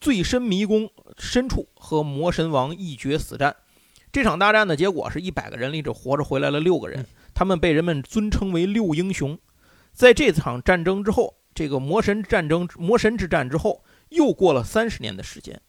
[0.00, 3.56] 最深迷宫深处和魔神王一决死战，
[4.12, 9.36] 这场大战的结果是一百个人里只活着回来了六个人，他们被人们尊称为六英雄。
[9.92, 15.60] 在这场战争之后，这个魔神战争、魔神之战之后，又过了三十年的时间，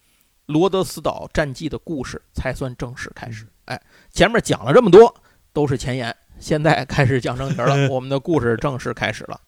[0.46, 3.48] 罗德斯岛战记的故事才算正式开始。
[3.66, 3.82] 哎，
[4.12, 5.12] 前面讲了这么多
[5.52, 9.40] 都是前言，现在开始讲正题了， 我们的故事正式开始了。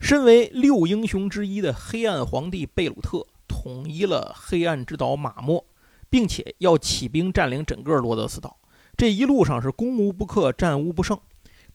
[0.00, 5.64] 身为六英雄之一的黑暗皇帝贝鲁特统一了黑暗之岛马莫，
[6.10, 8.58] 并且要起兵占领整个罗德斯岛。
[8.96, 11.16] 这一路上是攻无不克，战无不胜。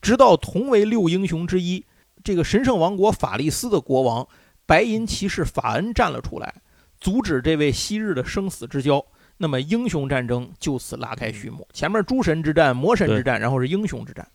[0.02, 1.86] 直到同为六英雄之一，
[2.26, 4.28] 这个神圣王国法利斯的国王
[4.66, 6.62] 白银骑士法恩站了出来，
[7.00, 9.04] 阻止这位昔日的生死之交。
[9.38, 11.68] 那么英雄战争就此拉开序幕。
[11.74, 14.28] 前面诸神之战、魔神之战，然后是英雄之战。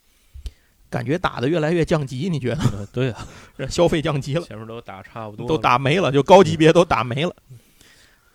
[0.88, 2.86] 感觉打的越来越降级，你觉得？
[2.92, 3.26] 对啊，
[3.68, 4.42] 消费降级了。
[4.42, 7.34] 前面都打差不多，都打没了，就高级别都打没了。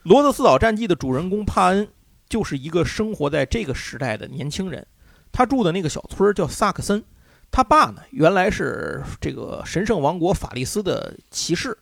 [0.03, 1.87] 罗德斯岛战记的主人公帕恩
[2.27, 4.85] 就是一个生活在这个时代的年轻人，
[5.31, 7.03] 他住的那个小村叫萨克森。
[7.51, 11.77] 他爸呢，原来是这个神圣王国法利斯的骑士，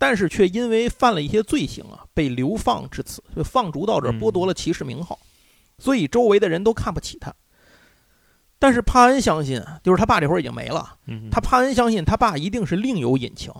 [0.00, 5.18] 但是却因为犯了一些罪行啊，被流放至此，就放逐到这，剥夺了骑士名号，
[5.78, 7.30] 所以周围的人都看不起他。
[8.58, 10.96] 但是帕恩相信，就是他爸这会儿已经没了。
[11.30, 13.52] 他帕恩相信他爸一定是另有隐情，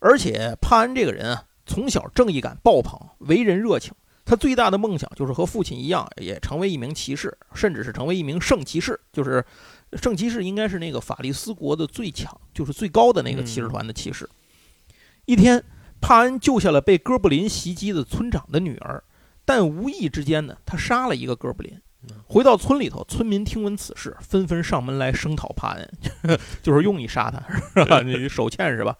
[0.00, 3.94] 而且帕恩这个人啊，从小正义感爆棚，为人热情。
[4.24, 8.98] 他最大的梦想就是和父亲一样，也成为一名骑士，甚至是成为一名圣骑士。
[9.12, 9.44] 就是
[9.92, 14.28] 圣骑士应该是那个法利斯国的最强，就是最高的那个骑士团的骑士。
[15.26, 15.62] 一天，
[16.00, 19.02] 帕恩救下了被哥布林袭击的村长的女儿，
[19.44, 21.80] 但无意之间呢，他杀了一个哥布林。
[22.26, 25.90] 回到村里头，村民听闻此事，纷纷上门来声讨帕恩，
[26.62, 27.42] 就是用你杀他，
[27.80, 28.02] 是吧？
[28.02, 28.94] 你手欠是吧？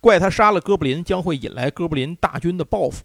[0.00, 3.04] 怪他杀了哥布林，将会引来哥布林大军的报复。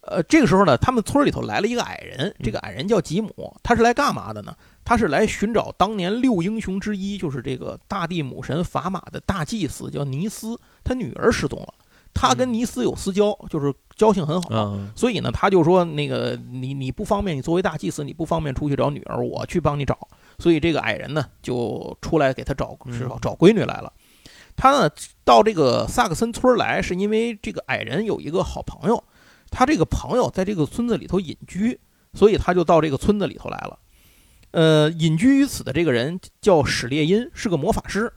[0.00, 4.54] 呃，这个时候呢，他们村里头来了一个矮人，这个矮人叫吉姆，他是来干嘛的呢？
[4.84, 11.74] 他是来寻找当年六英雄之一，就是这个大地母神法玛的大祭司，叫尼斯，他女儿失踪了。
[12.14, 19.98] 他跟尼斯有私交，就是交情很好，所以呢，他就说那个你你不方便，你作为大祭司你不方便出去找女儿，我去帮你找。
[20.38, 23.92] 所以这个矮人呢就出来给他找是找闺女来了。
[24.56, 24.88] 他呢
[25.24, 29.04] 到这个萨克森村来，是因为这个矮人有一个好朋友，
[29.50, 31.78] 他这个朋友在这个村子里头隐居，
[32.14, 33.78] 所以他就到这个村子里头来了。
[34.52, 38.12] 呃，隐居于此的这个人叫史列因，是个魔法师。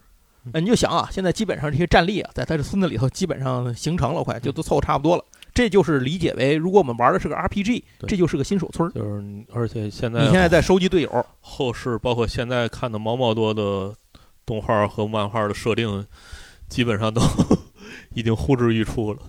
[0.54, 5.24] 你就想啊，现在基本上这些战力啊，在他这村子里头基本上形成了，快就都凑差不多了。
[5.54, 8.88] 这就是理解为，如果我们玩的是个 RPG，这就是个新手村。
[8.92, 13.92] 就是，而且现在你现在在收集队友，后世包括现在看的毛毛多的
[14.46, 16.06] 动画和漫画的设定，
[16.68, 17.20] 基本上都
[18.14, 19.20] 已经呼之欲出了。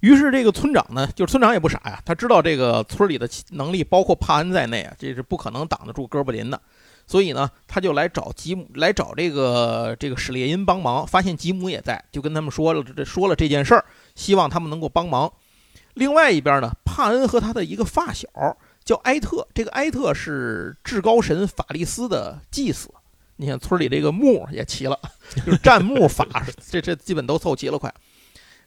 [0.00, 6.60] 于是这个村长呢，就是村长也不傻呀，他知道这个村里的能力，包括帕恩在内啊，这是不可能挡得住哥布林的。
[7.08, 11.06] 所以呢，他就来找吉姆，来找这个这个史列因帮忙。
[11.06, 15.32] 发现吉姆也在，就跟他们说了这说了这件事儿，希望他们能够帮忙。
[15.94, 18.28] 另外一边呢，帕恩和他的一个发小
[18.84, 19.48] 叫埃特。
[19.54, 22.90] 这个埃特是至高神法利斯的祭司。
[23.36, 24.98] 你看村里这个墓也齐了，
[25.34, 26.26] 就是占墓法，
[26.70, 27.92] 这这基本都凑齐了快。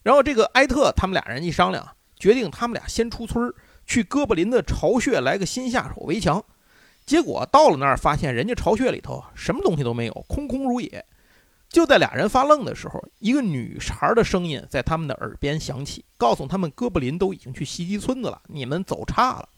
[0.02, 3.54] 然后这个埃特他们俩人一商量，决定他们俩先出村
[3.86, 6.44] 去哥布林的巢穴来个新下手为强。
[7.12, 11.06] 结果到了那儿，发现人家巢穴里头什么东西都没有，空空如也。
[11.68, 19.50] 就在俩人发愣的时候，一个女孩的声音在他们的耳边响起，告诉他们哥布林都已经去袭击村子了，你们走差了。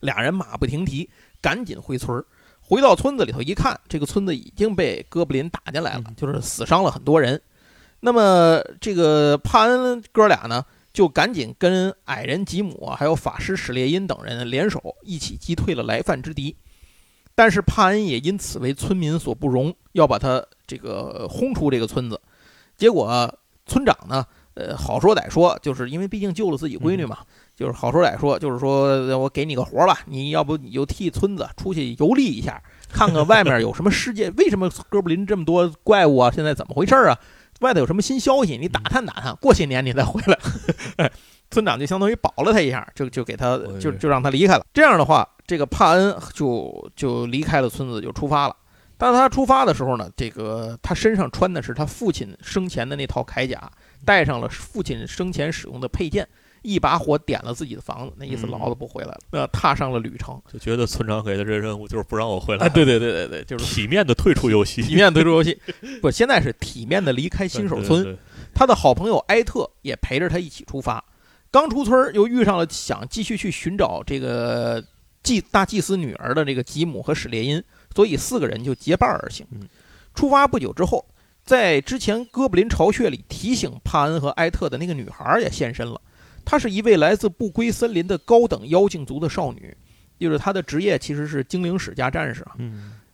[0.00, 1.08] 俩人马不停蹄，
[1.40, 2.26] 赶紧回村儿
[2.60, 7.40] 回到村子里头一看，这个村子已经被哥布林打进来了，就是死伤了很多人。
[8.00, 10.62] 那么这个帕恩哥俩呢，
[10.98, 16.56] 就赶紧跟矮人吉姆还有法师史列因等人联手，一起击退了来犯之敌。
[17.36, 22.20] 但是帕恩也因此为村民所不容，要把他这个轰出这个村子。
[22.76, 23.32] 结果
[23.64, 27.18] 村长呢，呃，好说歹说，就是因为毕竟救了自己闺女嘛，
[27.54, 36.32] 就是好说歹说，就是说我给你个活吧，你要不你就替村子出去游历一下，看看外面有什么世界，为什么哥布林这么多怪物啊？
[36.34, 37.16] 现在怎么回事啊？
[37.60, 38.56] 外头有什么新消息？
[38.56, 41.10] 你打探打探，过些年你再回来。
[41.50, 44.64] 村长就相当于保了他一下，就就给他就就让他离开了。
[44.72, 45.28] 这样的话。
[45.48, 48.54] 这个帕恩就就离开了村子，就出发了。
[48.98, 53.58] 当他出发的时候呢，这个他身上穿的是他父亲生前的那套铠甲，
[54.04, 56.28] 带上了父亲生前使用的佩剑，
[56.68, 60.40] 一把火点了自己的房子，那意思老子不回来了，呃，踏上了旅程。
[60.52, 62.68] 就觉得村长给的这任务就是不让我回来。
[62.68, 65.58] 对对对对对，就是体面的退出游戏，体面退出游戏。
[66.00, 68.16] 不，现在是体面的离开新手村。
[68.54, 71.04] 他的好朋友埃特也陪着他一起出发。
[71.50, 74.84] 刚出村又遇上了想继续去寻找这个。
[75.20, 77.62] 祭大祭司女儿的这个吉姆和史列因，
[77.94, 79.44] 所以四个人就结伴而行。
[80.14, 81.04] 出发不久之后，
[81.44, 86.00] 在之前哥布林巢穴里提醒帕恩和埃特的那个女孩也现身了。
[86.50, 89.76] 她是一位来自不归森林的高等妖精族的少女，
[90.18, 92.56] 就是她的职业其实是精灵使加战士啊。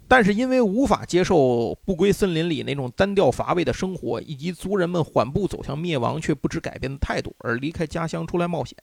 [0.07, 8.77] 但是因为无法接受不归森林里那种单调乏味的生活，以及族人们缓步走向灭亡却不知改变的态度，而离开家乡出来冒险。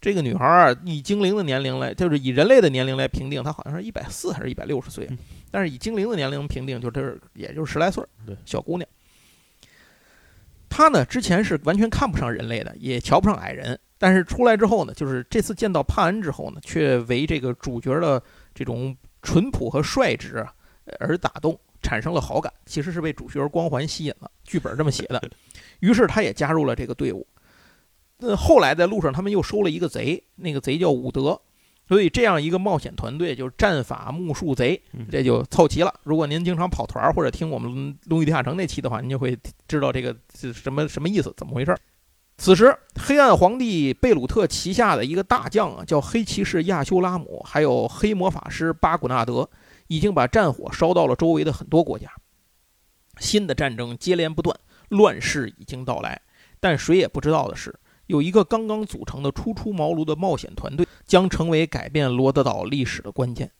[0.00, 5.08] 这个女孩儿以精灵的年龄来，就是以人类的年龄来评定，她好像是一百四还是一百六十岁，
[5.50, 8.04] 但是以精灵的年龄评定，就是也就是十来岁
[8.44, 8.88] 小姑娘。
[10.74, 18.20] 他呢，之前是完全看不上人类的，也瞧不上矮人，但是出来之后呢，就是这次见到帕恩之后呢，却为这个主角的
[18.54, 20.42] 这种淳朴和率直
[20.98, 22.50] 而打动，产生了好感。
[22.64, 25.22] 其实是被主角光环吸引了，剧本这么写的。
[25.80, 27.26] 于是他也加入了这个队伍。
[28.16, 31.38] 那后来在路上，他们又收了一个贼，那个贼叫伍德，
[31.88, 35.92] 所以这样一个冒险团队就是战法木术贼，这就凑齐了。
[36.04, 39.36] 如果您经常跑团或者听我们《龙与地下城》那期的话，您就会
[39.68, 41.76] 知道这个是什么什么意思，怎么回事。
[42.38, 49.48] 此时，黑暗皇帝贝鲁特旗下的一个大将啊，叫黑骑士亚修拉姆，还有黑魔法师巴古纳德，
[49.86, 52.10] 已经把战火烧到了周围的很多国家，
[53.18, 56.20] 新的战争接连不断，乱世已经到来。
[56.58, 57.74] 但谁也不知道的是。
[58.12, 63.50] 有一个刚刚组成的初出茅庐的冒险团队，将成为改变罗德岛历史的关键。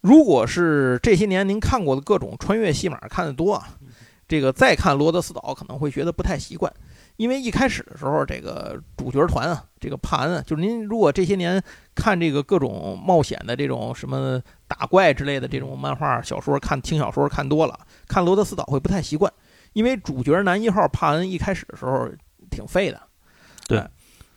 [0.00, 3.76] 如果是这些年您看过的各种穿越戏码看得多啊，
[4.26, 6.72] 这个再看罗德斯岛可能会觉得不太习惯，
[7.18, 11.62] 因为一开始的时候，这个主角团啊，这个帕恩啊，就是您如果这些年
[11.94, 19.30] 看这个各种冒险的这种什么打怪之类的这种漫画小说，看轻小说看多了，看罗德斯岛会不太习惯，
[19.74, 22.08] 因为主角男一号帕恩一开始的时候
[22.50, 22.98] 挺废的。
[23.72, 23.86] 对，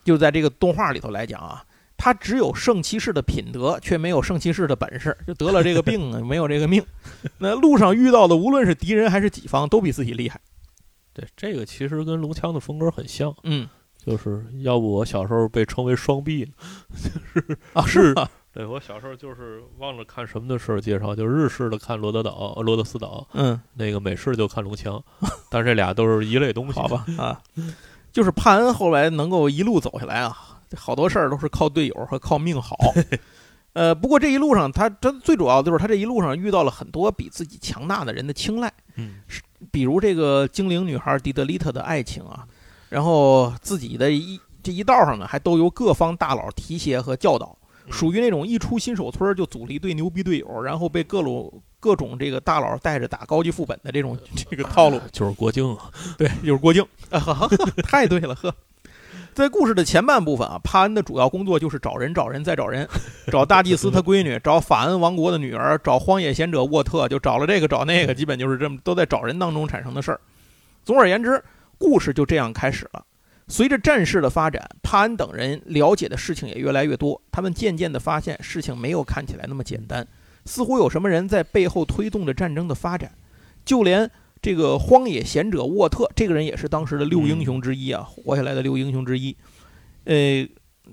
[0.03, 1.63] 就在这个动画里头来讲啊，
[1.97, 6.83] 他只有圣骑士的品德，却没有圣骑士的本事，就得了这个病，没有这个命。
[7.39, 10.39] 那路上遇到的，无论是敌人还是己方，都比自己厉害。
[11.13, 13.33] 对，这个其实跟龙枪的风格很像。
[13.43, 13.67] 嗯，
[14.05, 16.45] 就是要不我小时候被称为双臂，
[16.93, 18.13] 就是啊，是。
[18.51, 25.03] 对我小时候就是忘了看什么的时候介绍，就日式的看罗德岛、罗德斯岛，嗯，那个美式就看龙枪，
[25.51, 26.73] 但是这俩都是一类东西。
[26.73, 27.41] 好吧，啊。
[28.15, 32.77] 就是帕恩后来能够一路走下来啊，好多事儿都是靠队友和靠命好。
[33.73, 39.15] 呃，不过这一路上他他最主要就是他这一路上遇到了很多比自己强大的人的青睐，嗯，
[39.69, 42.47] 比如这个精灵女孩迪德丽特的爱情啊，
[42.87, 47.57] 然后自己的一这一道上呢还都由各方大佬提携和教导，
[47.91, 51.61] 属于那种一出新手村就组了一队牛逼队友，然后被各路。
[51.85, 54.17] 各种这个大佬带着打高级副本的这种
[54.49, 57.21] 这个套路， 就是郭靖啊， 对，就是郭靖啊，
[57.85, 58.51] 太对了呵。
[59.35, 62.89] 在故事的前半部分啊，帕恩的主要工作就是找人、找人再找人，
[63.31, 70.19] 找大祭司他闺女，找法恩王国的女儿，找荒野贤者沃特，就找了这个找那个，基本就是这么都在找人当中产生的事儿。
[70.83, 71.43] 总而言之，
[71.77, 73.05] 故事就这样开始了。
[73.47, 77.21] 随着战事的发展，帕恩等人了解的事情也越来越多。
[77.31, 80.07] 他们渐渐地发现，事情没有看起来那么简单，
[80.45, 83.11] 似乎有什么人在背后推动着战争的发展。
[83.65, 84.09] 就连
[84.41, 89.35] 这个荒野贤者沃特，这个人也是当时的六英雄之一啊，活下来的六英雄之一。
[90.03, 90.47] 呃，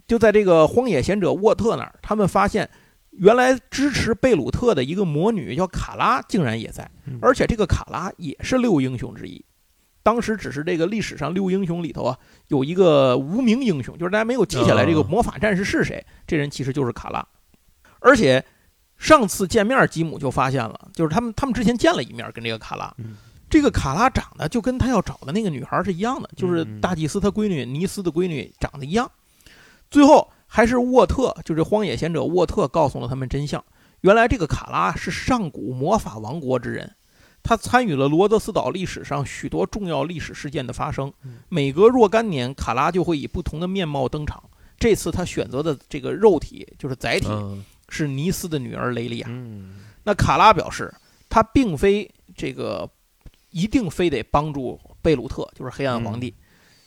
[0.07, 2.69] 就在这个荒野贤者沃特那儿，他们发现，
[3.11, 6.91] 原来支持贝鲁特的一个魔女叫卡拉，竟然也在，
[7.21, 9.45] 而且这个卡拉也是六英雄之一。
[10.03, 16.03] 当时只是这个历史上六英雄里头啊，有一个无名英雄，就是大家没有记下来这个魔法战士是谁。
[16.27, 17.23] 这人其实就是卡拉，
[18.01, 18.43] 而且
[19.03, 22.95] 上次见面吉姆就发现了，就是他们他们之前见了一面，跟这个卡拉，
[23.51, 29.11] 这个卡拉长得就跟他要找的那个女孩是一样的，就是大祭司他闺女尼斯的闺女长得一样。
[29.91, 33.63] 最后还是沃特，就是荒野贤者沃特告诉了他们真相，
[34.03, 36.95] 原来这个卡拉是上古魔法王国之人。
[37.43, 41.13] 他参与了罗德斯岛历史上许多重要历史事件的发生，
[41.49, 44.41] 每隔若干年，卡拉就会以不同的面貌登场。
[44.79, 47.27] 这次他选择的这个肉体就是载体，
[47.93, 49.29] 是尼斯的女儿雷利亚。
[50.03, 50.93] 那卡拉表示，
[51.29, 52.89] 他并非这个
[53.51, 56.35] 一定非得帮助贝鲁特，就是黑暗皇帝。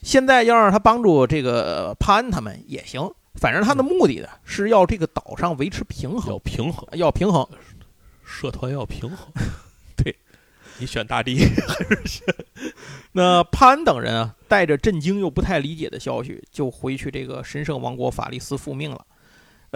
[0.02, 7.48] 现在要让他帮助这个帕恩他们也行，反正他的目的呢是要这个岛上维持平衡，要平衡，要平衡，
[8.24, 9.18] 社团要平衡。
[9.96, 10.14] 对
[10.78, 12.22] 你选大帝还是选？
[13.12, 19.06] 那帕恩等人啊，带着震惊又不太理解的消息，就回去这个神圣王国法利斯复命了。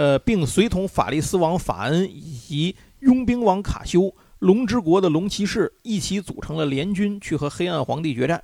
[0.00, 8.42] 呃，并随同法利斯王法恩以及佣兵王卡修、龙之国的龙骑士一起组成了联军，去和黑暗皇帝决战。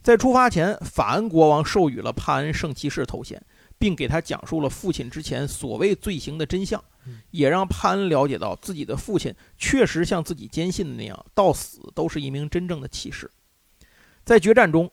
[0.00, 3.42] 在出发前，法恩国王授予了帕恩圣骑士头衔。
[3.82, 6.80] 并给他讲述了父亲之前所谓罪行的真相，
[7.32, 13.28] 也让帕恩了解到自己的父亲确实像自己坚信的那样，到死都是一名真正的骑士。
[14.24, 14.88] 在决战中，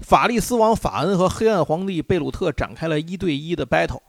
[0.00, 4.02] 法利斯王法恩和黑暗皇帝贝鲁特展开了一对一的 battle。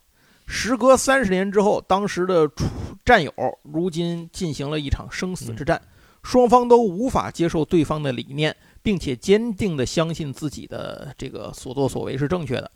[0.51, 2.49] 时隔三十年之后，当时的
[3.05, 3.31] 战友
[3.61, 5.79] 如今进行了一场生死之战，
[6.23, 12.69] 双方都无法接受对方的理念，并且坚定地相信自己的这个所作所为是正确的。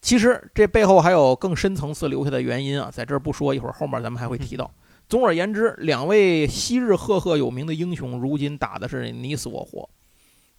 [0.00, 4.70] 其实这背后还有更深层次留下的原因啊，在这儿不说，一会儿后面咱们还会提到。
[5.08, 9.88] 总而言之，两位昔日赫赫有名的英雄，如今打的是你死我活。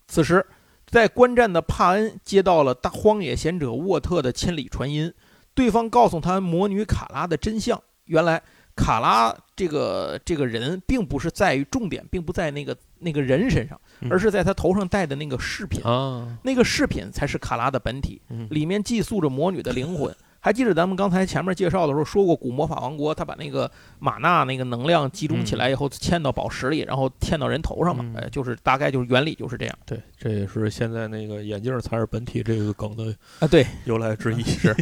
[0.08, 0.46] 此时，
[0.86, 5.14] 在观战的帕恩接到了大荒野贤者沃特的千里传音，
[5.58, 7.82] 对方告诉他魔女卡拉的真相。
[8.06, 8.40] 原来，
[8.76, 13.82] 卡拉这个这个人，并不是在于重点，并不在那个那个人身上。
[14.08, 20.16] 而是在他头上戴的那个饰品啊，那个饰品才是卡拉的本体，里面寄宿着魔女的灵魂。
[20.40, 28.06] 还记得咱们刚才前面介绍的时候说过，古魔法王国他把那个玛纳那个能量集中起来以后嵌到宝石里，然后嵌到人头上嘛？
[28.16, 29.76] 哎，就是大概就是原理就是这样。
[29.86, 34.44] 对，这也是现在那个眼镜才是本体这个梗的啊，对，由来之一。
[34.44, 34.74] 是。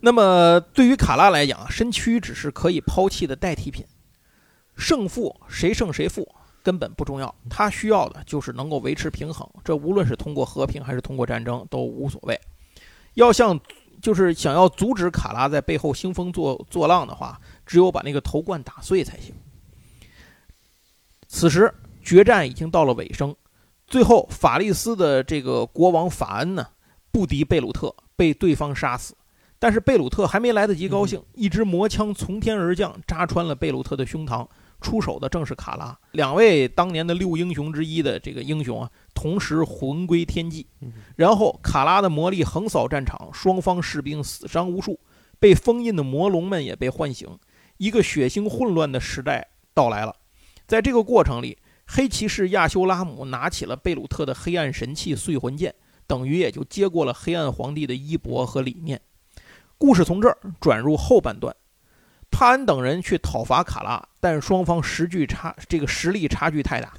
[0.00, 3.84] 那么对于卡拉来讲，身躯只是可以抛弃的代替品，
[4.76, 6.26] 胜负谁胜谁负。
[6.62, 9.48] 根本不重要，他需要的就是能够维持平衡。
[9.64, 12.38] 这无论是通过和平还是通过战争都无所谓。
[13.14, 13.58] 要像
[14.02, 19.34] 就是想要阻止卡拉在背后兴风作作浪的话，只有把那个头冠打碎才行。
[21.28, 21.72] 此时
[22.02, 23.34] 决战已经到了尾声，
[23.86, 26.66] 最后法利斯的这个国王法恩呢
[27.10, 29.14] 不敌贝鲁特，被对方杀死。
[29.60, 34.48] 但是贝鲁特还没来得及高兴，一支魔枪从天而降，扎穿了贝鲁特的胸膛。
[34.80, 40.66] 出手的正是卡拉，两位当年的六英雄之一的这个英雄啊，同时魂归天际。
[41.16, 44.98] 然后卡拉的魔力横扫战场，双方士兵死伤无数，
[45.38, 47.28] 被封印的魔龙们也被唤醒，
[47.76, 50.16] 一个血腥混乱的时代到来了。
[50.66, 55.74] 在这个过程里，黑骑士亚修拉姆拿起了贝鲁特的黑暗神器碎魂剑，
[56.06, 58.98] 等于也就接过了黑暗皇帝的衣钵和理念。
[59.80, 61.56] 故事从这儿转入后半段。
[62.30, 66.92] 帕恩等人去讨伐卡拉，但双方实距差，这个实力差距太大。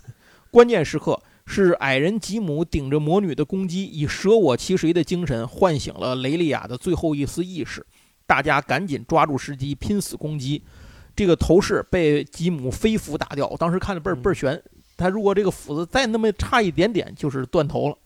[0.50, 7.86] 关键时刻是矮人吉姆顶着魔女的攻击，以舍我其谁的精神唤醒了雷利亚的最后一丝意识。
[8.26, 10.64] 大家赶紧抓住时机，拼死攻击。
[11.16, 14.60] 这个头饰被吉姆飞斧打掉，我当时看着倍儿倍儿悬。
[14.98, 17.98] 他如果这个斧子再那么差一点点，就是断头了，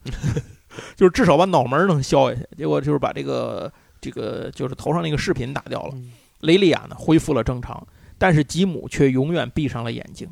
[0.97, 2.47] 就是至少把脑门能削下去。
[2.57, 3.71] 结果就是把这个
[4.05, 5.95] 这个就是头上那个饰品打掉了。
[6.41, 7.87] 雷利亚呢恢复了正常，
[8.19, 10.29] 但是吉姆却永远闭上了眼睛，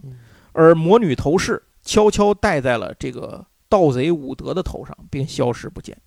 [0.51, 5.97] 而魔女头饰悄悄戴在了这个盗贼伍德的头上，并消失不见。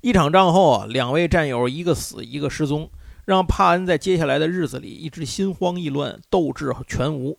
[0.00, 2.88] 一场仗后啊，两位战友一个死一个失踪，
[3.24, 7.36] 让帕恩在接下来的日子里一直心慌意乱，斗志全无。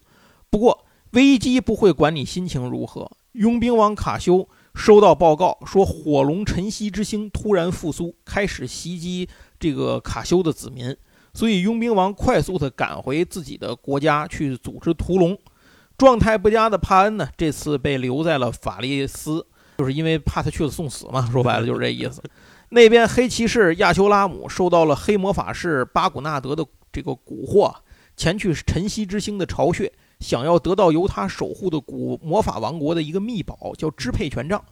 [0.50, 10.96] 不过危机不会管你心情如何，佣兵王卡修收到报告说火龙晨曦之星突然复苏，开始袭击这个卡修的子民，
[11.34, 15.36] 所以佣兵王快速的赶回自己的国家去组织屠龙。
[15.98, 19.48] 状态不佳的帕恩呢，这次被留在了法利斯，
[19.78, 21.28] 就是因为怕他去了送死嘛。
[21.32, 22.22] 说白了就是这意思。
[22.70, 27.74] 那边黑骑士亚修拉姆受到了黑魔法师巴古纳德的这个蛊惑，
[28.18, 34.64] 前去晨曦之星的巢穴，想要得到由他守护的古魔法王国的一个秘宝，叫支配权杖，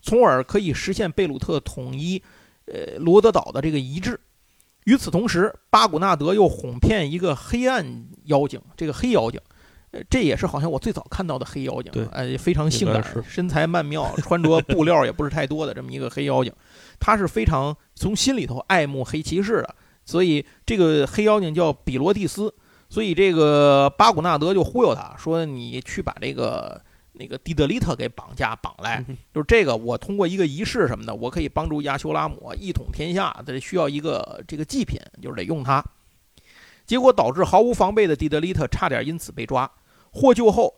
[0.00, 2.22] 从而可以实现贝鲁特统一，
[2.66, 4.18] 呃罗德岛的这个遗志。
[4.84, 9.40] 与此同时，巴古纳德又哄骗一个黑暗妖精，这个黑妖精。
[9.92, 16.50] 呃，这也是好像我最早看到的黑妖精，呃，非常性感，身材曼妙， 穿着布料也不是太多的这么一个黑妖精，
[16.98, 19.74] 他是非常从心里头爱慕黑骑士的，
[20.06, 22.52] 所以这个黑妖精叫比罗蒂斯，
[22.92, 26.78] 所以这个巴古纳德就忽悠他说：“你去把这个
[27.14, 35.82] 那个蒂德利特给绑架绑来，就是这个我通过一个仪式什么的，我可以帮助亚修拉姆一统天下，得需要一个这个祭品，就是得用它。”
[36.84, 39.70] 结果导致毫无防备的蒂德利特差点因此被抓。
[40.10, 40.74] 获救后，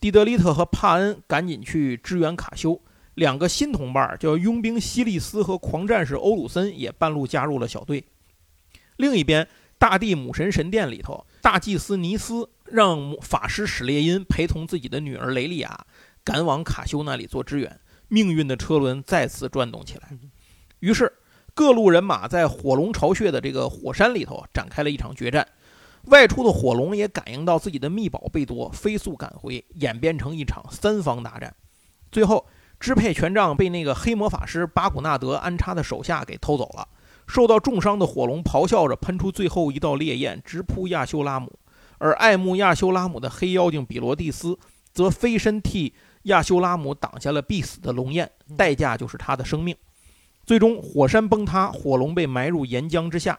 [0.00, 2.80] 蒂德利特和帕恩赶紧去支援卡修。
[3.14, 8.04] 两个新同伴叫佣兵西利斯和狂战士欧鲁森也半路加入了小队。
[8.96, 9.46] 另一边，
[9.78, 15.86] 大地母神神殿里头，大祭司尼斯让法师史列因陪同自己的女儿雷利亚
[16.24, 17.80] 赶往卡修那里做支援。
[18.08, 20.08] 命运的车轮再次转动起来。
[20.78, 21.12] 于是，
[21.52, 25.46] 各路人马在火龙巢穴的这个火山里头展开了一场决战。
[26.04, 31.54] 外出的火龙也感应到自己的秘宝被夺，飞速赶回，演变成一场三方大战。
[32.10, 32.46] 最后，
[32.80, 36.88] 支配权杖被那个黑魔法师巴古纳德安插的手下给偷走了。
[37.26, 41.52] 受到重伤的火龙咆哮着喷出最后一道烈焰，直扑亚修拉姆。
[41.98, 44.58] 而爱慕亚修拉姆的黑妖精比罗蒂斯
[44.92, 45.94] 则飞身替
[46.24, 49.74] 亚修拉姆挡下了必死的龙焰，代价就是他的生命。
[50.44, 53.38] 最终，火山崩塌，火龙被埋入岩浆之下。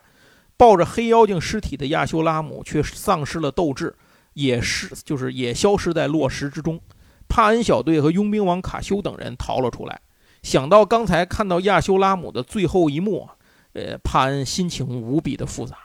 [0.58, 3.94] 抱着黑妖精尸体的亚修拉姆却丧失了斗志，
[4.34, 6.80] 也是就是也消失在落石之中。
[7.28, 10.00] 帕恩小队和佣兵王卡修等人逃了出来。
[10.42, 13.28] 想到刚才看到亚修拉姆的最后一幕，
[13.76, 15.78] 呃，帕恩心情无比的复杂。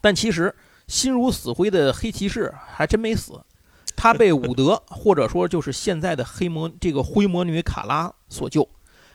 [0.00, 0.54] 但其实
[0.86, 3.40] 心如死灰的黑骑士还真没死，
[3.96, 8.68] 他被伍德或者说就是现在的黑魔这个灰魔女卡拉所救。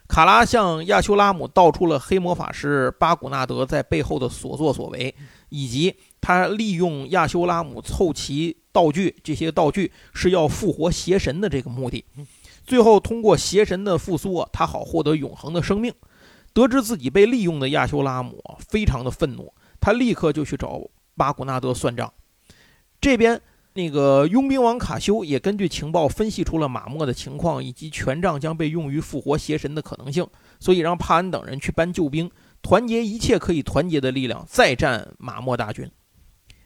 [0.07, 5.13] 卡拉向亚修拉姆道出了黑魔法师巴古纳德在背后的所作所为，
[5.49, 12.03] 以及他利用亚修拉姆凑齐道具，这些道具是要复活邪神的这个目的。
[12.65, 15.93] 最后通过邪神的复苏，他好获得永恒的生命。
[16.67, 20.81] 得知自己被利用的亚修拉姆非常的愤怒，他立刻就去找
[21.15, 22.13] 巴古纳德算账。
[22.99, 23.41] 这边。
[23.73, 30.27] 那个佣兵王卡修也根据情报分析出了马莫的情况以及权杖将被用于复活邪神的可能性，
[30.59, 32.29] 所以让帕恩等人去搬救兵，
[32.63, 35.89] 团结一切可以团结的力量，再战马莫大军。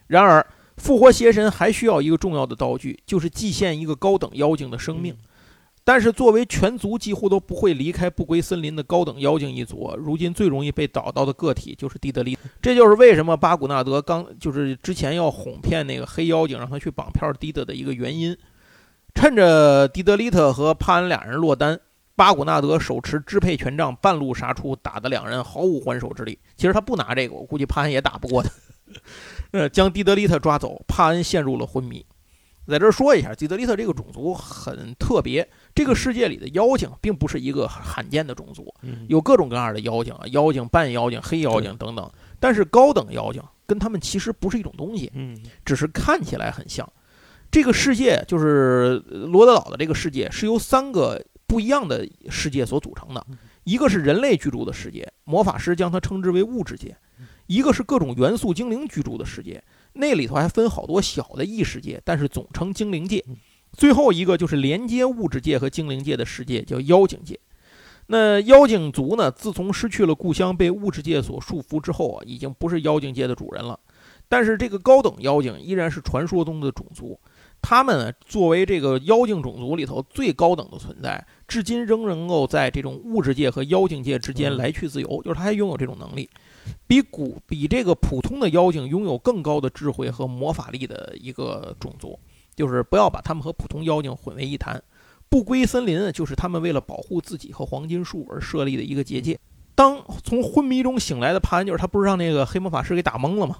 [0.07, 5.15] 然而，复活邪神还需要一个重要的道具，就是祭献一个高等妖精的生命。
[5.85, 12.37] 但是，作为全族几乎都不会离开不归森林的高等妖精一族，如今最容易被找到的个体就是蒂德利。
[12.61, 18.37] 这就是为什么巴古纳德刚就是之前要哄骗那个黑妖精，让他去绑票蒂德的一个原因。
[19.13, 21.77] 趁着蒂德利特和帕恩俩人落单，
[22.15, 26.39] 巴古纳德手持支配权杖半路杀出，打得两人毫无还手之力。
[26.55, 28.49] 其实他不拿这个，我估计帕恩也打不过他。
[29.51, 32.05] 呃，将蒂德利特抓走，帕恩陷入了昏迷。
[32.65, 35.45] 在这儿说一下，蒂德利特这个种族很特别。
[35.75, 38.73] 这个世界里的妖精并不是一个罕见的种族，
[39.07, 42.11] 有各种各样的妖精啊，妖精、半妖精、黑妖精等等。
[42.39, 46.87] 但是高等妖精跟他们其实不是一种东西，嗯，只是看起来很像。
[47.49, 53.25] 这个世界就是罗德岛的这个世界，是由三个不一样的世界所组成的。
[53.63, 56.89] 一个是人类居住的世界，魔法师将它称之为物质界；
[57.47, 59.63] 一个是各种元素精灵居住的世界，
[59.93, 63.23] 那里头还分好多小的异世界，但是总称精灵界。
[63.73, 67.39] 最后一个就是连接物质界和精灵界的世界，叫妖精界。
[68.07, 69.31] 那妖精族呢？
[69.31, 73.79] 自从失去了故乡，被物质界所束缚之后啊，已经不是妖精界的主人了。
[74.27, 77.17] 但是这个高等妖精依然是传说中的种族。
[77.61, 86.29] 他们作为这个妖精种族里头最高等的存在，至今仍能够在这种物质界和妖精界之间来去自由，就是他还拥有这种能力，
[86.85, 92.19] 比古比这个普通的妖精拥有更高的智慧和魔法力的一个种族。
[92.55, 94.81] 就是不要把他们和普通妖精混为一谈。
[95.29, 99.39] 不归森林就是他们为了保护自己和黄金树而设立的一个结界。
[99.75, 103.57] 当从昏迷中醒来的帕恩，就是他不是让那个黑魔法师给打懵了吗？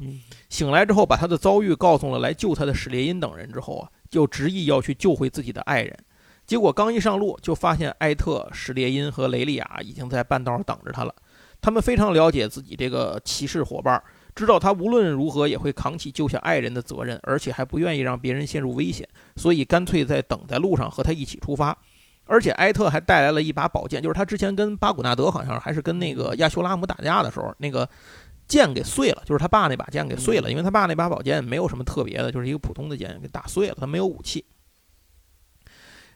[0.50, 5.98] 醒来之后，把他的遭遇告诉了来救他的史列因等人之后啊，就执意要去救回自己的爱人。
[6.46, 11.16] 结果刚一上路，就发现艾特、史列因和雷利亚已经在半道等着他了。
[11.60, 14.04] 他们非常了解自己这个骑士伙伴，
[14.36, 21.78] 知道他无论如何也会扛起救下爱人的责任，而且还不愿意让别人陷入危险，所以干脆在等在路上和他一起出发。
[22.26, 27.88] 而且埃特还带来了一把宝剑，就是他之前跟巴古纳德好像还是跟那个亚修拉姆打架的时候，那个
[28.48, 34.46] 剑给碎了，就是他爸那把剑给碎了，因为他爸那把宝剑没有什么特别的，就是一个普通的剑给打碎了，他没有武器。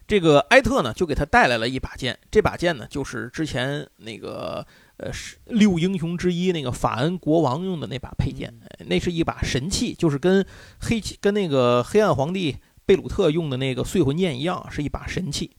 [0.06, 4.66] 这个埃特呢，就给他带来了一把剑，这把剑呢，就是之前那个
[4.98, 8.52] 呃是六英雄之一那个法恩国王用的那把佩剑，
[8.86, 10.46] 那是一把神器，就是跟
[10.80, 15.50] 黑跟那个黑暗皇帝贝鲁特用的那个碎魂剑一样，是一把神器。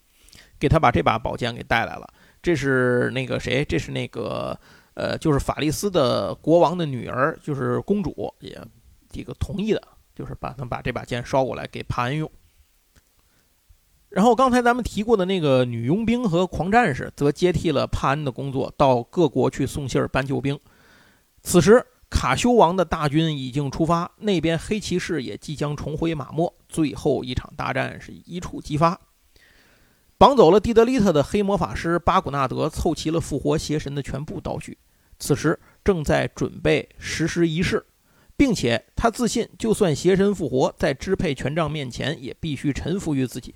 [0.60, 2.06] 给他把这把宝剑给带来了，
[2.42, 3.64] 这是那个谁？
[3.64, 4.60] 这是那个
[4.94, 8.62] 呃，就是法利斯的国王的女儿，就是公主也
[9.10, 9.82] 这个同意的，
[10.14, 12.30] 就是把他把这把剑捎过来给帕恩用。
[14.10, 20.60] 然后刚才咱们提过的那个女佣兵和狂战士，则接替了帕恩的工作，到各国去送信儿、搬救兵。
[21.44, 29.00] 此时卡修王的大军已经出发，那边黑骑士也即将重回马莫，最后一场大战是一触即发。
[30.18, 34.78] 绑走了蒂德利特的黑魔法师巴古纳德，凑齐了复活邪神的全部道具，
[35.20, 37.86] 此时正在准备实施仪式，
[38.36, 43.54] 并且他自信，就算邪神复活，在支配权杖面前也必须臣服于自己。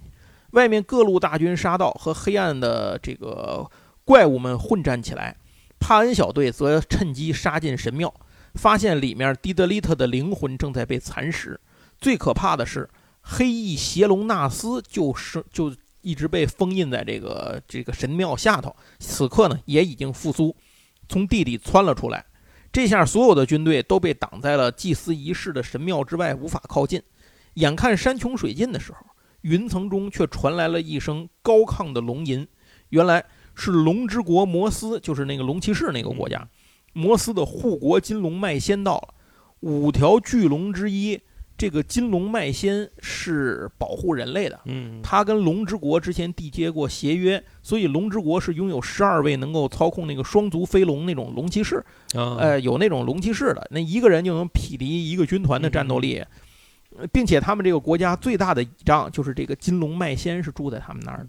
[0.53, 3.69] 外面各路大军杀到，和黑暗的这个
[4.03, 5.37] 怪物们混战起来。
[5.79, 8.11] 帕恩小队则趁机杀进神庙，
[8.55, 11.59] 发现里面蒂德利特的灵魂正在被蚕食。
[11.99, 12.89] 最可怕的是，
[13.21, 15.71] 黑翼邪龙纳斯就是就。
[16.05, 20.53] 一直被封印在这个这个神庙下头，此刻呢也已经复苏，
[21.07, 22.25] 从地里窜了出来。
[22.73, 27.01] 这下所有的军队都被挡在了祭祀仪式的神庙之外，无法靠近。
[27.53, 28.97] 眼看山穷水尽的时候，
[29.43, 32.45] 云层中却传来了一声高亢的龙吟，
[32.89, 33.23] 原来
[33.55, 36.45] 是龙之国摩斯，就是那个龙骑士那个国家，
[36.91, 39.13] 摩斯的护国金龙麦仙到了，
[39.61, 41.21] 五条巨龙之一。
[41.55, 51.81] 这个金龙麦仙是保护人类的，嗯，他跟龙之国之前缔结过协约，所以龙之国是拥有十二位能够操控那个双足飞龙那种龙骑士，
[52.15, 56.23] 呃，有那种龙骑士的，那一个人就能匹敌一个军团的战斗力，
[57.11, 61.27] 并且他们这个国家最大的倚仗就是这个金龙麦仙是住在他们那儿。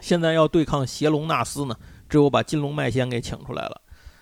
[0.00, 1.76] 现在要对抗邪龙纳斯呢，
[2.08, 3.80] 只有把金龙麦仙给请出来了。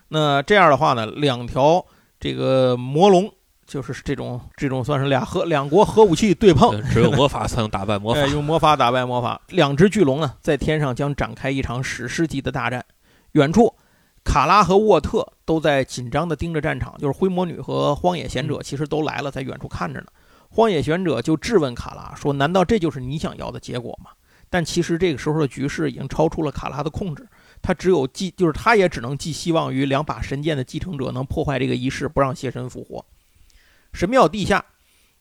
[0.08, 1.84] 那这样的话呢，两条
[2.20, 3.32] 这个魔龙。
[3.66, 8.20] 就是这种这种算是俩核两国核武器对碰，只有魔法才能打败魔法。
[8.28, 12.84] 用魔法打败魔法，两只巨龙呢，在天上将展开一场史诗级的大战。
[13.32, 13.74] 远处，
[14.22, 20.06] 卡拉和沃特都在紧张地盯着战场，就是灰魔女和荒野贤者其实都来了，在远处看着呢。
[20.54, 24.12] 荒野贤者就质问卡拉说：“难道这就是你想要的结果吗？”
[24.48, 27.26] 但其实这个时候的局势已经超出了卡拉的控制，
[27.60, 33.04] 他只有寄，就是他也只能寄希望于两把神剑的继承者能破坏这个仪式，不让邪神复活。
[33.92, 34.64] 神庙地下，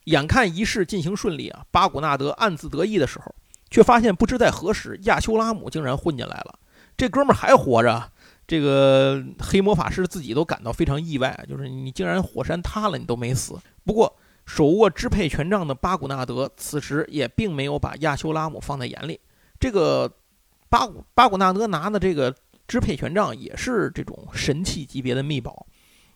[0.03, 3.33] 眼看仪式进行顺利啊，巴古纳德暗自得意的时候，
[3.71, 6.59] 却发现不知在何时，亚修拉姆竟然混进来了。
[6.95, 8.11] 这哥们儿还活着，
[8.45, 13.55] 这个黑魔法师自己都感到非常意外，就是你竟然火山塌了，你都没死。
[13.83, 14.15] 不过
[14.45, 19.19] 手握支配权杖的巴古纳德此时也并没有把亚修拉姆放在眼里。
[19.59, 20.11] 这个
[20.69, 22.35] 巴古巴古纳德拿的这个
[22.67, 25.65] 支配权杖也是这种神器级别的秘宝，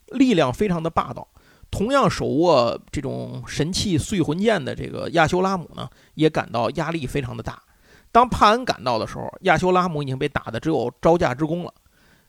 [0.08, 1.28] 力量非常的霸道。
[1.70, 7.62] 同样手握这种神器碎魂剑的这个亚修拉姆呢，也感到压力非常的大。
[8.12, 11.74] 当帕恩赶到的时候，亚修拉姆已经被打的只有招架之功了。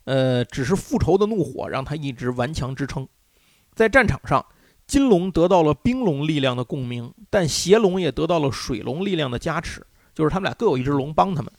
[0.04, 3.06] 呃，只是复仇的怒火让他一直顽强支撑。
[3.74, 4.44] 在战场上，
[4.88, 11.52] 金龙得到了冰龙力量的共鸣，但邪龙也得到了水龙力量的加持，就是他们俩各有一只龙帮他们。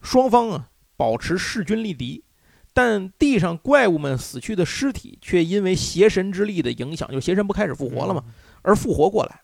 [0.00, 2.24] 双方啊，保持势均力敌。
[2.72, 8.22] 但地上怪物们死去的尸体却因为邪神之力的影响，就邪神不开始复活了吗？
[8.62, 9.40] 而复活过来，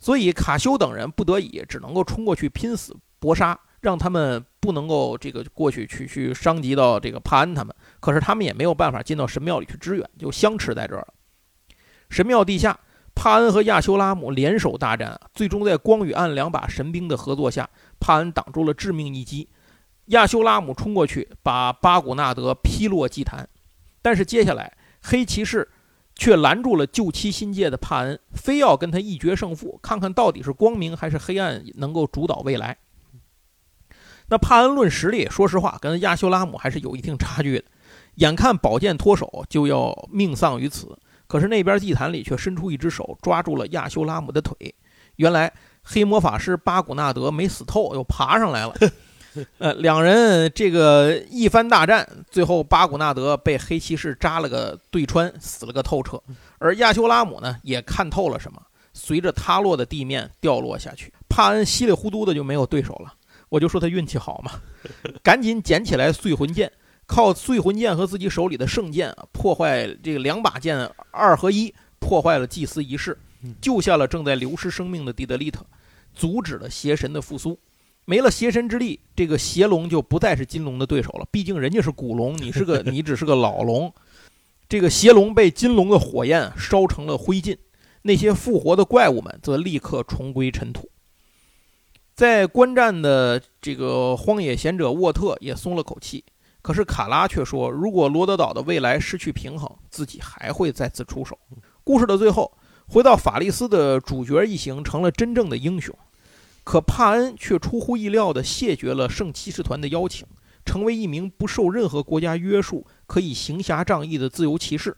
[0.00, 7.72] 所以卡修等人不得已只能够冲过去拼死搏杀，让他们不能够这个过去去去伤及到这个帕恩他们。
[8.00, 11.14] 可是他们也没有办法进到神庙里去支援，就相持在这儿了。
[12.12, 12.78] 神庙地下，
[13.14, 19.48] 帕恩和亚修拉姆联手大战，最终在光与暗两把神兵的合作下，帕恩挡住了致命一击。
[20.06, 23.48] 亚修拉姆冲过去，把巴古纳德劈落祭坛，
[24.02, 25.66] 但是接下来黑骑士
[26.14, 32.76] 却拦住了旧期新界的帕恩，非要跟他一决胜负，看看到底是光明还是黑暗能够主导未来。
[34.28, 37.64] 那帕恩论实力，说实话跟亚修拉姆还是有一定差距的。
[38.16, 40.98] 眼看宝剑脱手就要命丧于此，
[41.32, 44.54] 可是那边祭坛里却伸出一只手抓住了亚修拉姆的腿。
[45.16, 45.50] 原来
[45.82, 48.74] 黑魔法师巴古纳德没死透，又爬上来了。
[49.56, 56.22] 呃，两人这个一番大战，最后巴古纳德被黑骑士扎了个对穿，死了个透彻。
[56.58, 58.60] 而亚修拉姆呢，也看透了什么，
[58.92, 61.10] 随着塌落的地面掉落下去。
[61.30, 63.14] 帕恩稀里糊涂的就没有对手了。
[63.48, 64.52] 我就说他运气好嘛，
[65.22, 66.70] 赶紧捡起来碎魂剑，
[67.12, 73.18] 靠碎魂剑和自己手里的圣剑啊，破坏这个两把剑二合一，破坏了祭司仪式，
[73.60, 75.62] 救下了正在流失生命的蒂德利特，
[76.14, 77.58] 阻止了邪神的复苏。
[78.06, 81.26] 没了邪神之力，这个邪龙就不再是金龙的对手了。
[81.30, 83.92] 毕竟人家是古龙，你是个 你只是个老龙。
[84.66, 87.58] 这个邪龙被金龙的火焰烧成了灰烬，
[88.00, 90.88] 那些复活的怪物们则立刻重归尘土。
[92.14, 96.24] 在观战的这个荒野贤者沃特也松了口气，
[96.62, 101.36] 可是卡拉却说，如果罗德岛的未来失去平衡，自己还会再次出手。
[101.82, 102.56] 故事的最后，
[102.86, 105.92] 回到法利斯的主角一行成了真正的英雄。
[106.62, 110.24] 可帕恩却出乎意料地谢绝了圣骑士团的邀请，
[110.64, 114.96] 成为一名不受任何国家约束、可以行侠仗义的自由骑士。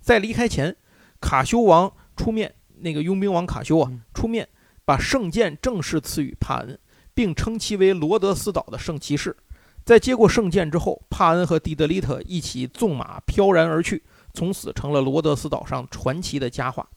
[0.00, 0.76] 在离开前，
[1.20, 4.48] 卡修王出面，那个佣兵王卡修啊出面，
[4.84, 6.78] 把圣剑正式赐予帕恩，
[7.12, 9.36] 并称其为罗德斯岛的圣骑士。
[9.84, 14.02] 在接过圣剑之后，帕恩和迪德利特一起纵马飘然而去，
[14.34, 16.88] 从此成了罗德斯岛上传奇的佳话。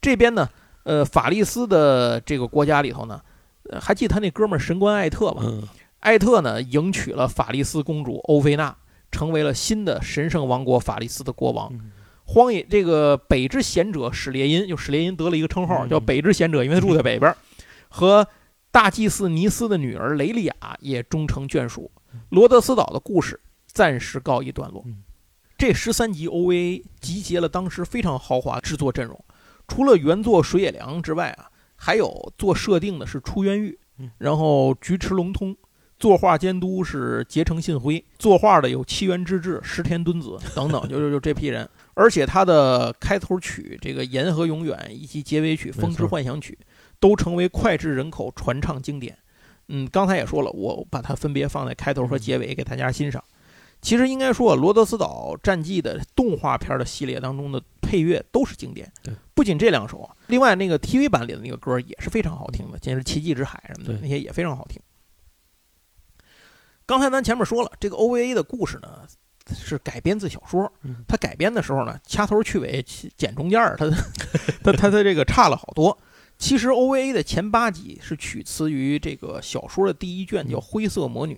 [0.00, 0.48] 这边呢，
[0.84, 3.20] 呃，法利斯的这个国家里头呢。
[3.80, 5.40] 还记得他那哥们儿神官艾特吧？
[6.00, 8.76] 艾特呢，迎娶了法利斯公主欧菲娜，
[9.12, 11.72] 成为了新的神圣王国法利斯的国王。
[12.24, 17.34] 荒野这个北之贤者史列因，就史列因得了一个称号，叫北之贤者，因为他住在北边。
[17.88, 18.26] 和
[18.72, 21.88] 大祭司尼斯的女儿雷利亚也终成眷属。
[22.30, 24.84] 罗德斯岛的故事暂时告一段落。
[25.56, 29.24] 这十三集 OVA 集结了当时非常豪华制作阵容，
[29.68, 31.48] 除了原作水野良之外啊。
[31.84, 33.76] 还有做设定的是出渊玉，
[34.18, 35.56] 然后菊池龙通，
[35.98, 41.68] 作画监督是结城信辉，作画的有七原之治、石田敦子等等， 就就就这批人。
[41.94, 46.56] 而且他的开头曲这个《沿河永远》以及结尾曲《风之幻想曲》
[47.00, 49.18] 都成为脍炙人口传唱经典。
[49.68, 53.22] 嗯，刚才也说了，我把它分别放在开头和结尾给大家欣赏。
[53.80, 58.88] 其实应该说，《罗德斯岛战记》的动画片的系列当中的配乐都是经典。
[59.02, 64.80] 对，不仅这两首啊，另外那个 TV 版里的那个歌也是非常好听的，简直奇迹之海什么的那些也非常好听。
[66.86, 69.00] 刚才咱前面说了，这个 OVA 的故事呢
[69.52, 70.72] 是改编自小说，
[71.08, 72.80] 它改编的时候呢掐头去尾
[73.16, 73.90] 剪中间儿，它
[74.62, 75.98] 它它它这个差了好多。
[76.42, 81.34] 其实 OVA 的前八集是取自于这个小说的第一卷，叫《灰色魔女》。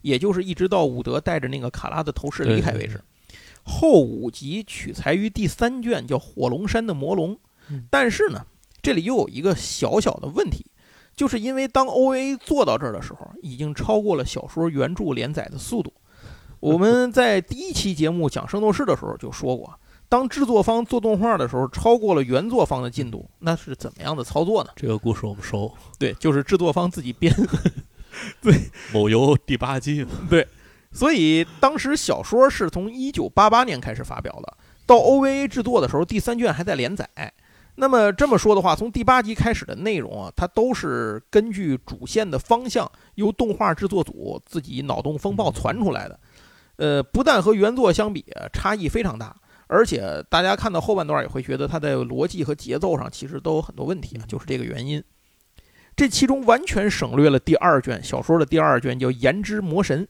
[0.00, 2.98] 也就是一直到伍德带着那个卡拉的头饰离开为止，
[3.64, 7.36] 后五集取材于第三卷，叫《火龙山的魔龙》。
[7.90, 8.46] 但是呢，
[8.80, 10.64] 这里又有一个小小的问题，
[11.14, 15.92] 就是因为当 OVA 做到这儿的时候，已经超过了小说原著连载的速度。
[16.60, 19.78] 我们在第一期节目讲《圣斗士》的时候就说过，
[20.08, 24.70] 当制作方做动画的时候超过了原作方的进度，那是怎么样的操作呢？
[24.76, 27.34] 这个故事我们熟，对， 就是制作方自己编。
[28.40, 30.46] 对，某游第八季 对，
[30.92, 37.08] 所以当时小说是从一九八八年开始发表的，到 OVA 制作的时候，第三卷还在连载。
[37.78, 46.18] 那么这么说的话，从第八集开始的内容啊，它都是根据主线的方向，由动画制作组自己脑洞风暴传出来的。
[46.76, 49.36] 呃，不但和原作相比差异非常大，
[49.66, 55.02] 而且大家看到后半段也会觉得它在逻辑和节奏上其实都有很多问题啊，就是这个原因。
[55.96, 60.04] 这其中完全省略了第二卷小说的第二卷，叫《言之魔神》。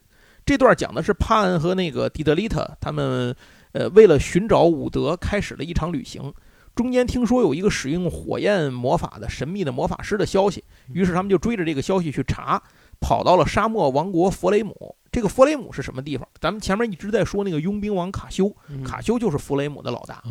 [0.44, 3.34] 这段讲的是帕恩和那个迪德利特他们，
[3.72, 6.32] 呃，为了寻找伍德，开始了一场旅行。
[6.74, 12.62] 中间听说有一个使用火焰魔法的神秘的魔法师的消息，于是他们就追着这个消息去查，
[13.00, 14.94] 跑到了沙漠王国弗雷姆。
[15.10, 16.28] 这个弗雷姆是什么地方？
[16.40, 20.22] 咱们前面一直在说那个佣兵王卡修，卡修就是弗雷姆的老大。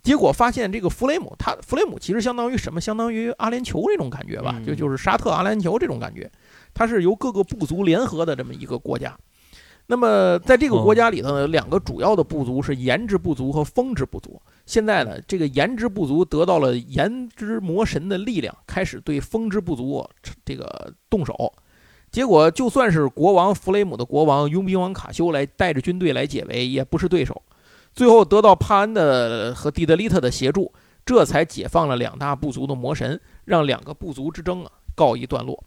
[0.00, 2.80] 结果发现，这个弗雷姆，他弗雷姆其实相当于什么？
[2.80, 6.30] 相当于阿联酋这种感觉吧，就就是沙特阿联酋这种感觉。
[6.72, 9.16] 它是由各个部族联合的这么一个国家。
[9.88, 14.40] 那么在这个国家里头呢，两个主要的部族是炎之部族和风之部族。
[14.64, 20.08] 现在呢，这个炎之部族得到了炎之魔神的力量，开始对风之部族
[20.44, 21.52] 这个动手。
[22.16, 27.42] 结果就算是国王弗雷姆的国王佣兵王卡修来带着军队来解围，也不是对手。
[27.92, 30.72] 最后得到帕恩的和蒂德利特的协助，
[31.04, 35.62] 这才解放了两大部族的魔神，让两个部族之争啊告一段落。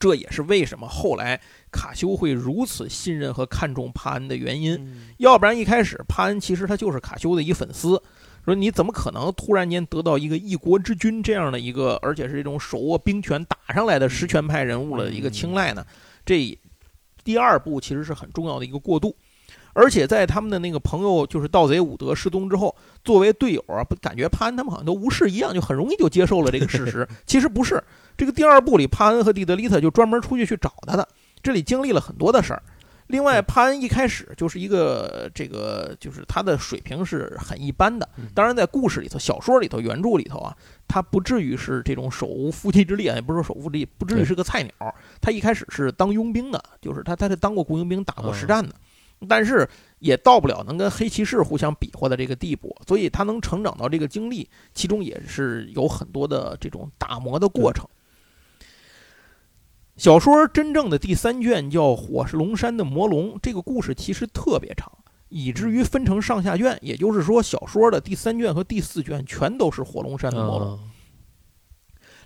[0.00, 1.38] 这也是为什么后来
[1.70, 4.90] 卡修会如此信任和看重帕恩的原因。
[5.18, 8.02] 要不然一开始帕恩其实他就是卡修的一粉丝，
[8.46, 15.84] 说你怎么可能突然间得到一个一国之君这样的一个，而且是这种手握兵权打上来的实权派人物的一个青睐呢？
[16.24, 16.58] 这
[17.22, 19.14] 第二步其实是很重要的一个过渡。
[19.72, 22.74] 而且在他们的那个朋友就是盗贼伍德失踪之后，
[23.04, 27.06] 作为队友啊，不感觉帕恩他们好像都无视一样，就很容易就接受了这个事实。
[27.26, 27.84] 其实不是，
[28.16, 31.06] 这个第二部里，帕恩和蒂德丽特就专门出去去找他的，
[31.42, 32.62] 这里经历了很多的事儿。
[33.08, 38.08] 另外，潘恩一开始就是一个这个，就是他的水平是很一般的。
[38.34, 40.56] 当然，在故事里头、小说里头、原著里头啊，
[40.88, 44.72] 他不至于是这种手无缚鸡之力啊，也不是说手无缚鸡，不至于是个菜鸟。
[45.20, 48.74] 他一开始是当佣兵的，就是他他是当过雇佣兵、打过实战的。
[49.26, 49.66] 但是
[50.00, 57.88] 也到不了能跟黑骑士互相比划的这个地步，所以他能成长到这个经历，其中也是有很多的这种打磨的过程。
[59.96, 64.92] 小说真正的第三卷叫《火龙山的魔龙》，这个故事其实特别长，
[65.30, 66.78] 以至于分成上下卷。
[66.82, 70.78] 也就是说，小说的第三卷和第四卷全都是火龙山的魔龙。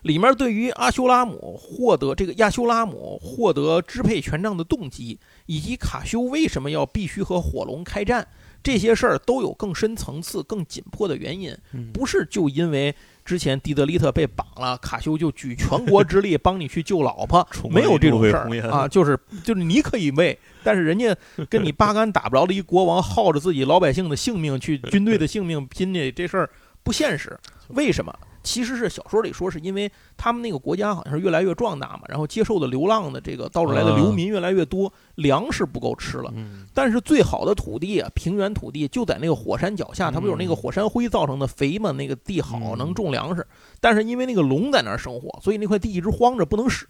[0.03, 8.27] 里面对于阿修拉姆获得这个亚修拉姆获得支配权杖的动机，以及卡修为什么要必须和火龙开战，
[8.63, 11.55] 这些事儿都有更深层次、更紧迫的原因，
[11.93, 12.97] 不是就因为
[13.31, 21.15] 之前迪德利特被绑了，卡修就举全国之力帮你去救老婆， 没有这种事儿啊，就是就是你可以为，但是人家
[21.49, 26.51] 跟你八竿打不着的一国王，耗着自己老百姓的性命去 军队的性命拼的这事儿
[26.83, 28.13] 不现实，为什么？
[28.43, 36.33] 其实是小说里说，是因为他们那个国家好像是越来越壮大嘛，然后接受的流浪的这个到这来的流民越来越多，粮食不够吃了。
[36.73, 41.93] 但是最好的土地啊，平原土地就在那个火山脚下，它不有那个火山灰造成的肥嘛？
[41.93, 43.47] 那个地好，能种粮食。
[43.81, 46.87] 但是因为那个龙在那儿生活，所以那块地一直荒着，不能使。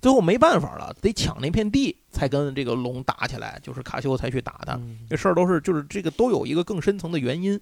[0.00, 3.60] 最后没办法了，得抢那片地，才跟这个龙打起来。
[3.62, 4.80] 就是卡修才去打他。
[5.08, 7.60] 这事儿都是就是这个都有一个更深层的原因。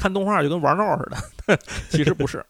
[0.00, 1.10] 看动画就跟玩闹似
[1.46, 1.58] 的，
[1.90, 2.42] 其实不是。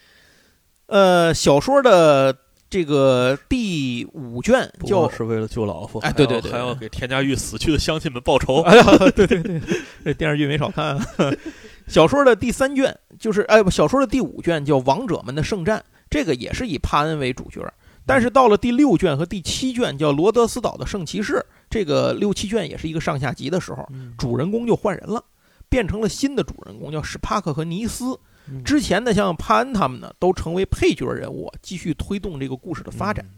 [0.88, 2.36] 呃，小说的
[2.68, 8.60] 这个第五卷就是为了救老婆，哎，对对对，还要给田家玉死去的乡亲们报仇。
[8.60, 8.84] 哎呀，
[9.16, 9.60] 对对对，
[10.04, 11.00] 这电视剧没少看。
[11.88, 15.78] 小说的第三卷就是，哎不，小说的第五卷叫《王者们的圣战》，
[16.10, 17.60] 这个也是以帕恩为主角。
[18.04, 21.32] 但是到了第六卷和第七卷叫《罗德斯岛的圣骑士》，
[21.70, 25.24] 这个六七卷也是一个上下集的时候，主人公就换人了。
[25.68, 28.18] 变成了新的主人公，叫史帕克和尼斯。
[28.64, 33.28] 之前的像帕恩他们呢，都成为配角人物，继续推动这个故事的发展。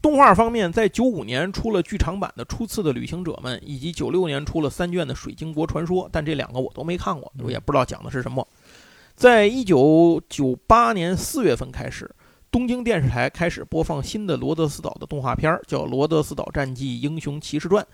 [0.00, 8.46] 动画方面，在九五年出了剧场版的《初次的旅行者们》，以及九六年出了三卷的《水晶国传说》，但这两个我都没看过，我也不知道讲的是什么。
[9.14, 12.10] 在一九九八年四月份开始。
[12.50, 17.84] 东京电视台开始播放新的罗德斯岛的动画片儿，叫《罗德斯岛战记英雄骑士传》。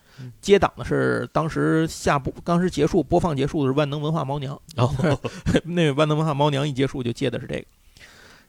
[0.40, 4.58] 接档的是当时下播，当时结束播放结束的是万能文化猫娘。
[4.74, 4.94] 然后
[5.64, 7.64] 那万能文化猫娘一结束就接的是这个。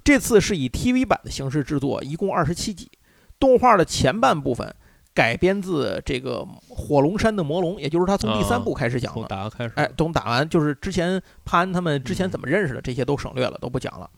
[0.01, 2.89] 这次是以 TV 版的形式制作，一共二十七集。
[3.37, 4.73] 动画的前半部分
[5.13, 6.39] 改编自这个
[6.69, 9.27] 《火龙山的魔龙》，也就是他从第三部开始讲的。
[9.27, 14.09] 打开始，哎，从打完就是之前帕恩他们之前怎么认识的，这些都省略了，都不讲了。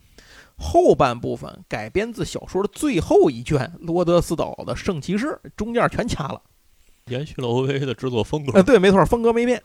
[0.60, 6.42] 后半部分改编自小说的最后一卷《罗德斯岛的圣骑士》，中间全掐了，
[7.06, 8.60] 延续了 OVA 的制作风格。
[8.60, 9.64] 哎，对，没错，风格没变。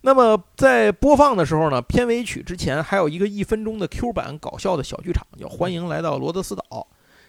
[0.00, 6.64] 那么在播放的时候呢，片尾曲之前还有一个一分钟的 Q 版搞笑的小剧场，叫《欢迎来到罗德斯岛》。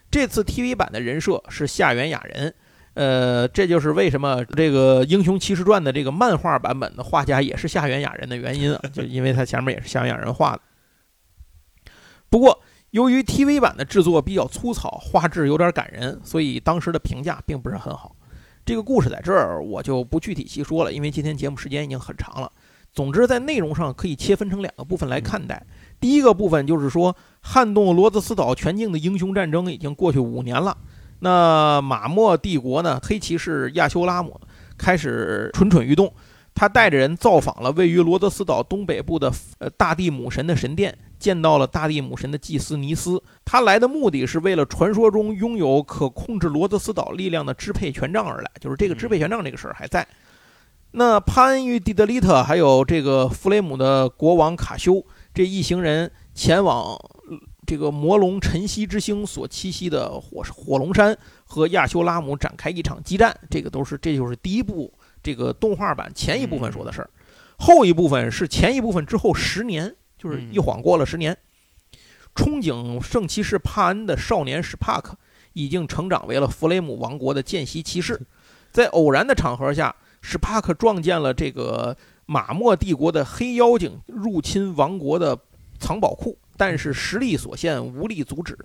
[0.10, 2.56] 这次 TV 版的人设是夏原雅人，
[2.93, 10.62] 呃，这就是为什么这个《英雄骑士传》的这个漫画版本的画家也是夏原雅人的原因啊，就因为他前面也是夏原雅人画的。
[12.30, 12.62] 不过。
[12.94, 18.16] 由于 TV 版的制作比较粗糙，画质有点感人，所以当时的评价并不是很好。
[18.64, 22.52] 这个故事在这儿我就不具体细说了，因为今天节目时间已经很长了。
[22.91, 25.66] 总之，在内容上可以切分成两个部分来看待。
[26.00, 30.78] 第一个部分就是说，撼动罗德斯岛全境的英雄战争已经过去五年了。
[31.22, 33.00] 那马莫帝国呢？
[33.02, 34.39] 黑骑士亚修拉姆
[34.78, 36.14] 开始蠢蠢欲动，
[36.56, 40.97] 他带着人造访了位于罗德斯岛东北部的呃大地母神的神殿。
[41.20, 50.06] 见到了大地母神的祭司尼斯，他来的目的是为了传说中拥有可控制罗德斯岛力量的支配权杖而来，就是这个支配权杖这个事儿还在。
[50.91, 55.01] 那潘恩与迪德利特还有这个弗雷姆的国王卡修
[55.34, 56.99] 这一行人前往
[57.66, 63.34] 这个魔龙晨曦之星所栖息的火火龙山，和亚修拉姆展开一场激战。
[63.49, 64.93] 这个都是这就是第一部
[65.24, 67.09] 这个动画版前一部分说的事儿，
[67.57, 69.95] 后一部分是前一部分之后十年。
[70.15, 71.38] 就是一晃过了十年，
[72.34, 75.17] 憧憬圣骑士帕恩的少年史帕克
[75.51, 78.21] 已经成长为了弗雷姆王国的见习骑士。
[78.71, 85.38] 在偶然的场合下，史帕克撞见了这个马莫帝国的黑妖精入侵王国的
[85.78, 88.57] 藏宝库，但是实力所限，无力阻止。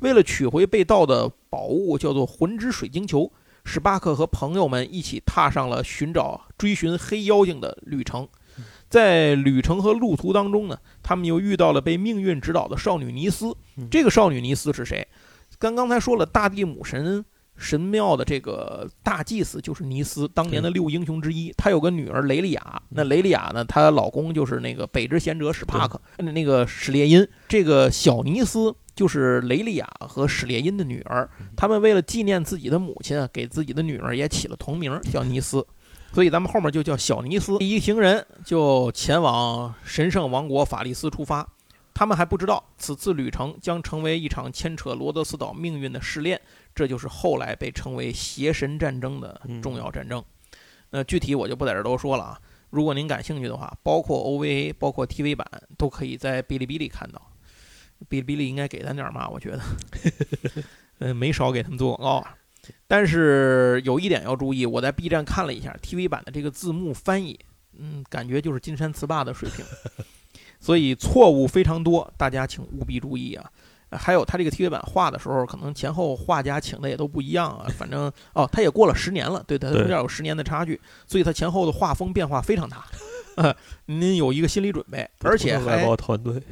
[0.00, 3.30] 为了取回被盗的宝物，叫做魂之水晶球，
[3.64, 8.28] 史巴克和朋友们一起踏上了寻找、追寻黑妖精的旅程。
[8.88, 13.56] 在旅程和路途当中呢，他们又遇到了被命运指导的少女尼斯。
[13.90, 15.06] 这个少女尼斯是谁？
[15.58, 17.24] 刚刚才说了，大地母神
[17.56, 21.52] 神庙的这个大祭司就是尼斯，当年的六英雄之一。
[21.56, 27.26] 她有个女儿雷利亚，那雷利亚呢，她老公就是那个北之贤者史帕克，那个史列因。
[27.48, 31.28] 这个小尼斯就是雷利亚和史列因的女儿。
[31.56, 35.66] 他们为了纪念自己的母亲，给自己的女儿也起了同名，叫尼斯。
[36.12, 41.48] 所以咱们后面就叫小尼斯一行人就前往神圣王国法利斯出发。
[41.92, 46.40] 他们还不知道此次旅程将成为一场牵扯罗德斯岛命运的试炼，
[46.74, 50.22] 这就是后来被称为邪神战争的重要战争。
[50.90, 52.40] 那具体我就不在这多说了啊。
[52.70, 57.20] 如果您感兴趣的话，包括 OVA、包括 TV 版都可以在哔哩哔哩看到。
[58.08, 59.28] 哔哩哔哩应该给咱点嘛？
[59.28, 59.60] 我觉得，
[60.98, 62.36] 嗯， 没少给他们做广告啊。
[62.86, 67.38] 但是有一点要注意，我在 B 站看了一下 TV 版的这个字幕翻译，
[67.78, 69.64] 嗯，感觉就是金山词霸的水平，
[70.60, 73.50] 所以错误非常多，大家请务必注意啊！
[73.90, 77.66] 还有他这个 TV 版画的时候，可能前后画家请的也都不一样啊。
[77.78, 82.86] 反正哦，他也过了十年了，对，他中间有十年的差距，所以他前后的画风变化非常大，
[83.86, 86.42] 您有一个心理准备，而且还团队，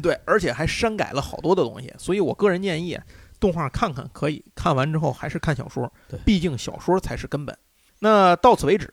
[0.00, 2.98] 对，而且还删改了好多的东西，所以我个人建议。
[3.40, 5.92] 动画看看可以，看完之后还是看小说，
[6.24, 7.58] 毕竟小说才是根本。
[7.98, 8.88] 那到此为止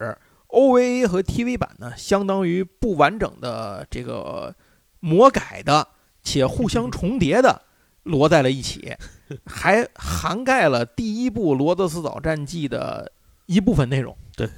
[0.47, 4.55] ，OVA 和 TV 版呢，相当于不完整的这个
[5.01, 5.87] 魔改的
[6.23, 7.61] 且互相 重叠的
[8.05, 8.95] 摞在了一起，
[9.45, 13.11] 还涵盖了第一部《罗德斯岛战记》的
[13.45, 14.17] 一部分内容。
[14.35, 14.49] 对，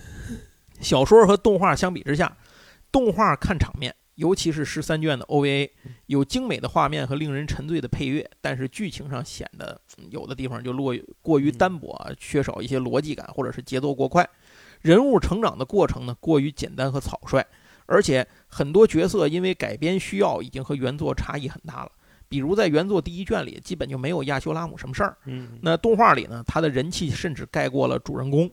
[0.80, 2.38] 小说和动画相比之下，
[2.94, 3.94] 动画看场面。
[4.22, 5.67] 尤其是十三卷的 OVA，
[6.05, 14.30] 有精美的画面和令人沉醉的配乐，但是剧情上显得有的地方就落过于单薄，缺少一些逻辑感，或者是节奏过快。
[14.82, 17.43] 人物成长的过程呢，过于简单和草率，
[17.88, 21.91] 而且很多角色因为改编需要，已经和原作差异很大了。
[22.30, 25.17] 比如在原作第一卷里，基本就没有亚修拉姆什么事儿。
[25.26, 28.47] 嗯，那动画里呢，他的人气甚至盖过了主人公。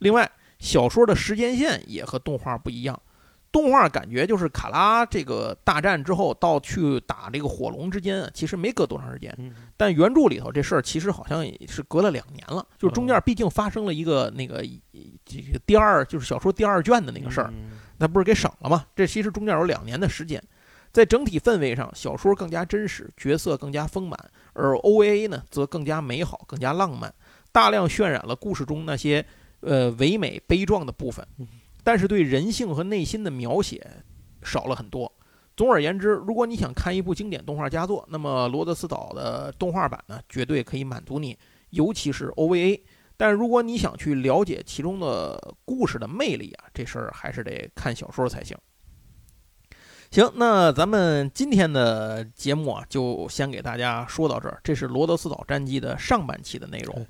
[0.00, 3.00] 另外，小说的时间线也和动画不一样。
[3.50, 9.34] 动画感觉就是卡拉这个大战之后到去打这个火龙之间，其实没隔多长时间。
[9.76, 14.62] 但原著里头这事儿其实好像也是隔了两年了，就是中间毕竟发生了一个那个
[15.24, 17.52] 这个第二就是小说第二卷的那个事儿，
[17.96, 18.84] 那不是给省了吗？
[18.94, 20.42] 这其实中间有两年的时间，
[20.92, 24.18] 在整体氛围上，小说更加真实，角色更加丰满，
[24.52, 27.12] 而 OVA 呢则更加美好，更加浪漫，
[27.50, 29.24] 大量渲染了故事中那些
[29.60, 31.26] 呃唯美悲壮的部分。
[31.88, 33.82] 但是对人性和内心的描写
[34.42, 35.10] 少了很多。
[35.56, 41.34] 总而言之，如果你想看一部经典动画佳作，那么《罗德斯岛》的动画版呢，绝对可以满足你，
[41.70, 42.78] 尤其是 OVA。
[43.16, 48.54] 但如果你想去了解其中的故事的魅力啊，这事儿还是得看小说才行。
[50.10, 54.60] 行，那咱们今天的节目啊，就先给大家说到这儿。
[54.62, 57.06] 这是《罗德斯岛战记》的上半期的内容。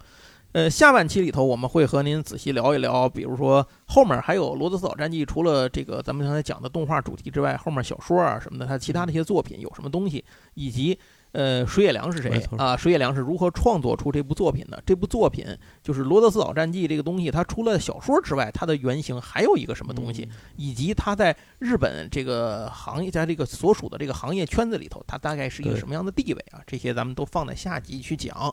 [0.58, 10.98] 呃，下半期里头我们会和您仔细聊一聊，比如说后面还有《罗德斯岛战记》，除了这个咱们刚才讲的动画主题之外，后面小说啊什么的，它其他的一些作品有什么东西，以及
[11.30, 12.76] 呃水野良是谁啊？
[12.76, 14.82] 水野良是如何创作出这部作品的？
[14.84, 15.46] 这部作品
[15.80, 20.28] 就是《罗德斯岛战记》这个东西，它除了小说之外，它的原型还有一个什么东西？
[20.56, 26.58] 以及它在日本这个行业，在这个所属的这个行业圈子里头，它大概是一个什么样的地位啊？
[26.66, 28.52] 这些咱们都放在下集去讲。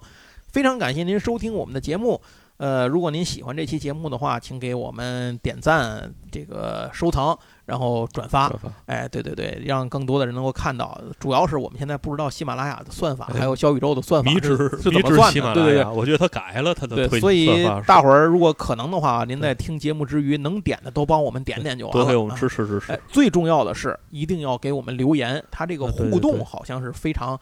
[0.55, 2.21] 非常感谢您收听我们的节目，
[2.55, 8.49] 呃，如果您喜欢这期节目的话，请给我们点赞、这个收藏，然后转发。
[8.85, 10.97] 哎，对对对，让更多的人能够看到。
[11.19, 15.53] 主要是我们现在不知道喜马拉雅的算法，还有小宇宙的算法是怎么算的。
[15.53, 22.01] 对对对，我觉得他改了他的对，所以大伙儿如果可能的话，您在听节目之余能点的都帮我们点点就完了。
[22.01, 22.97] 多给我们支持支持。
[23.09, 27.37] 最重要的是一定要给我们留言，他这个互动好像是非常。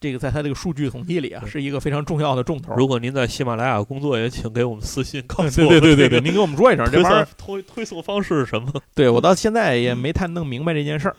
[0.00, 2.74] 这个在他这个数据统计里啊，是一个非常重要的重头。
[2.76, 5.68] 如果您在喜马拉雅工作，也请给我们私信告诉我。
[5.70, 8.72] 对对对对，您给我们说一声，这玩意儿推推送方式是什么？
[8.94, 11.16] 对我到现在也没太弄明白这件事儿。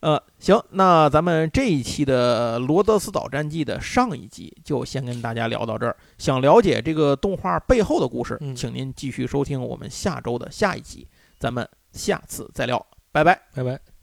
[0.00, 5.96] 呃，行，那咱们这一期的《罗德斯岛战记》的上一集就先跟大家聊到这儿。
[6.18, 11.08] 想了解这个动画背后的故事，请您继续收听我们下周的下一集。
[11.38, 13.95] 咱们下次再聊，拜拜，拜拜。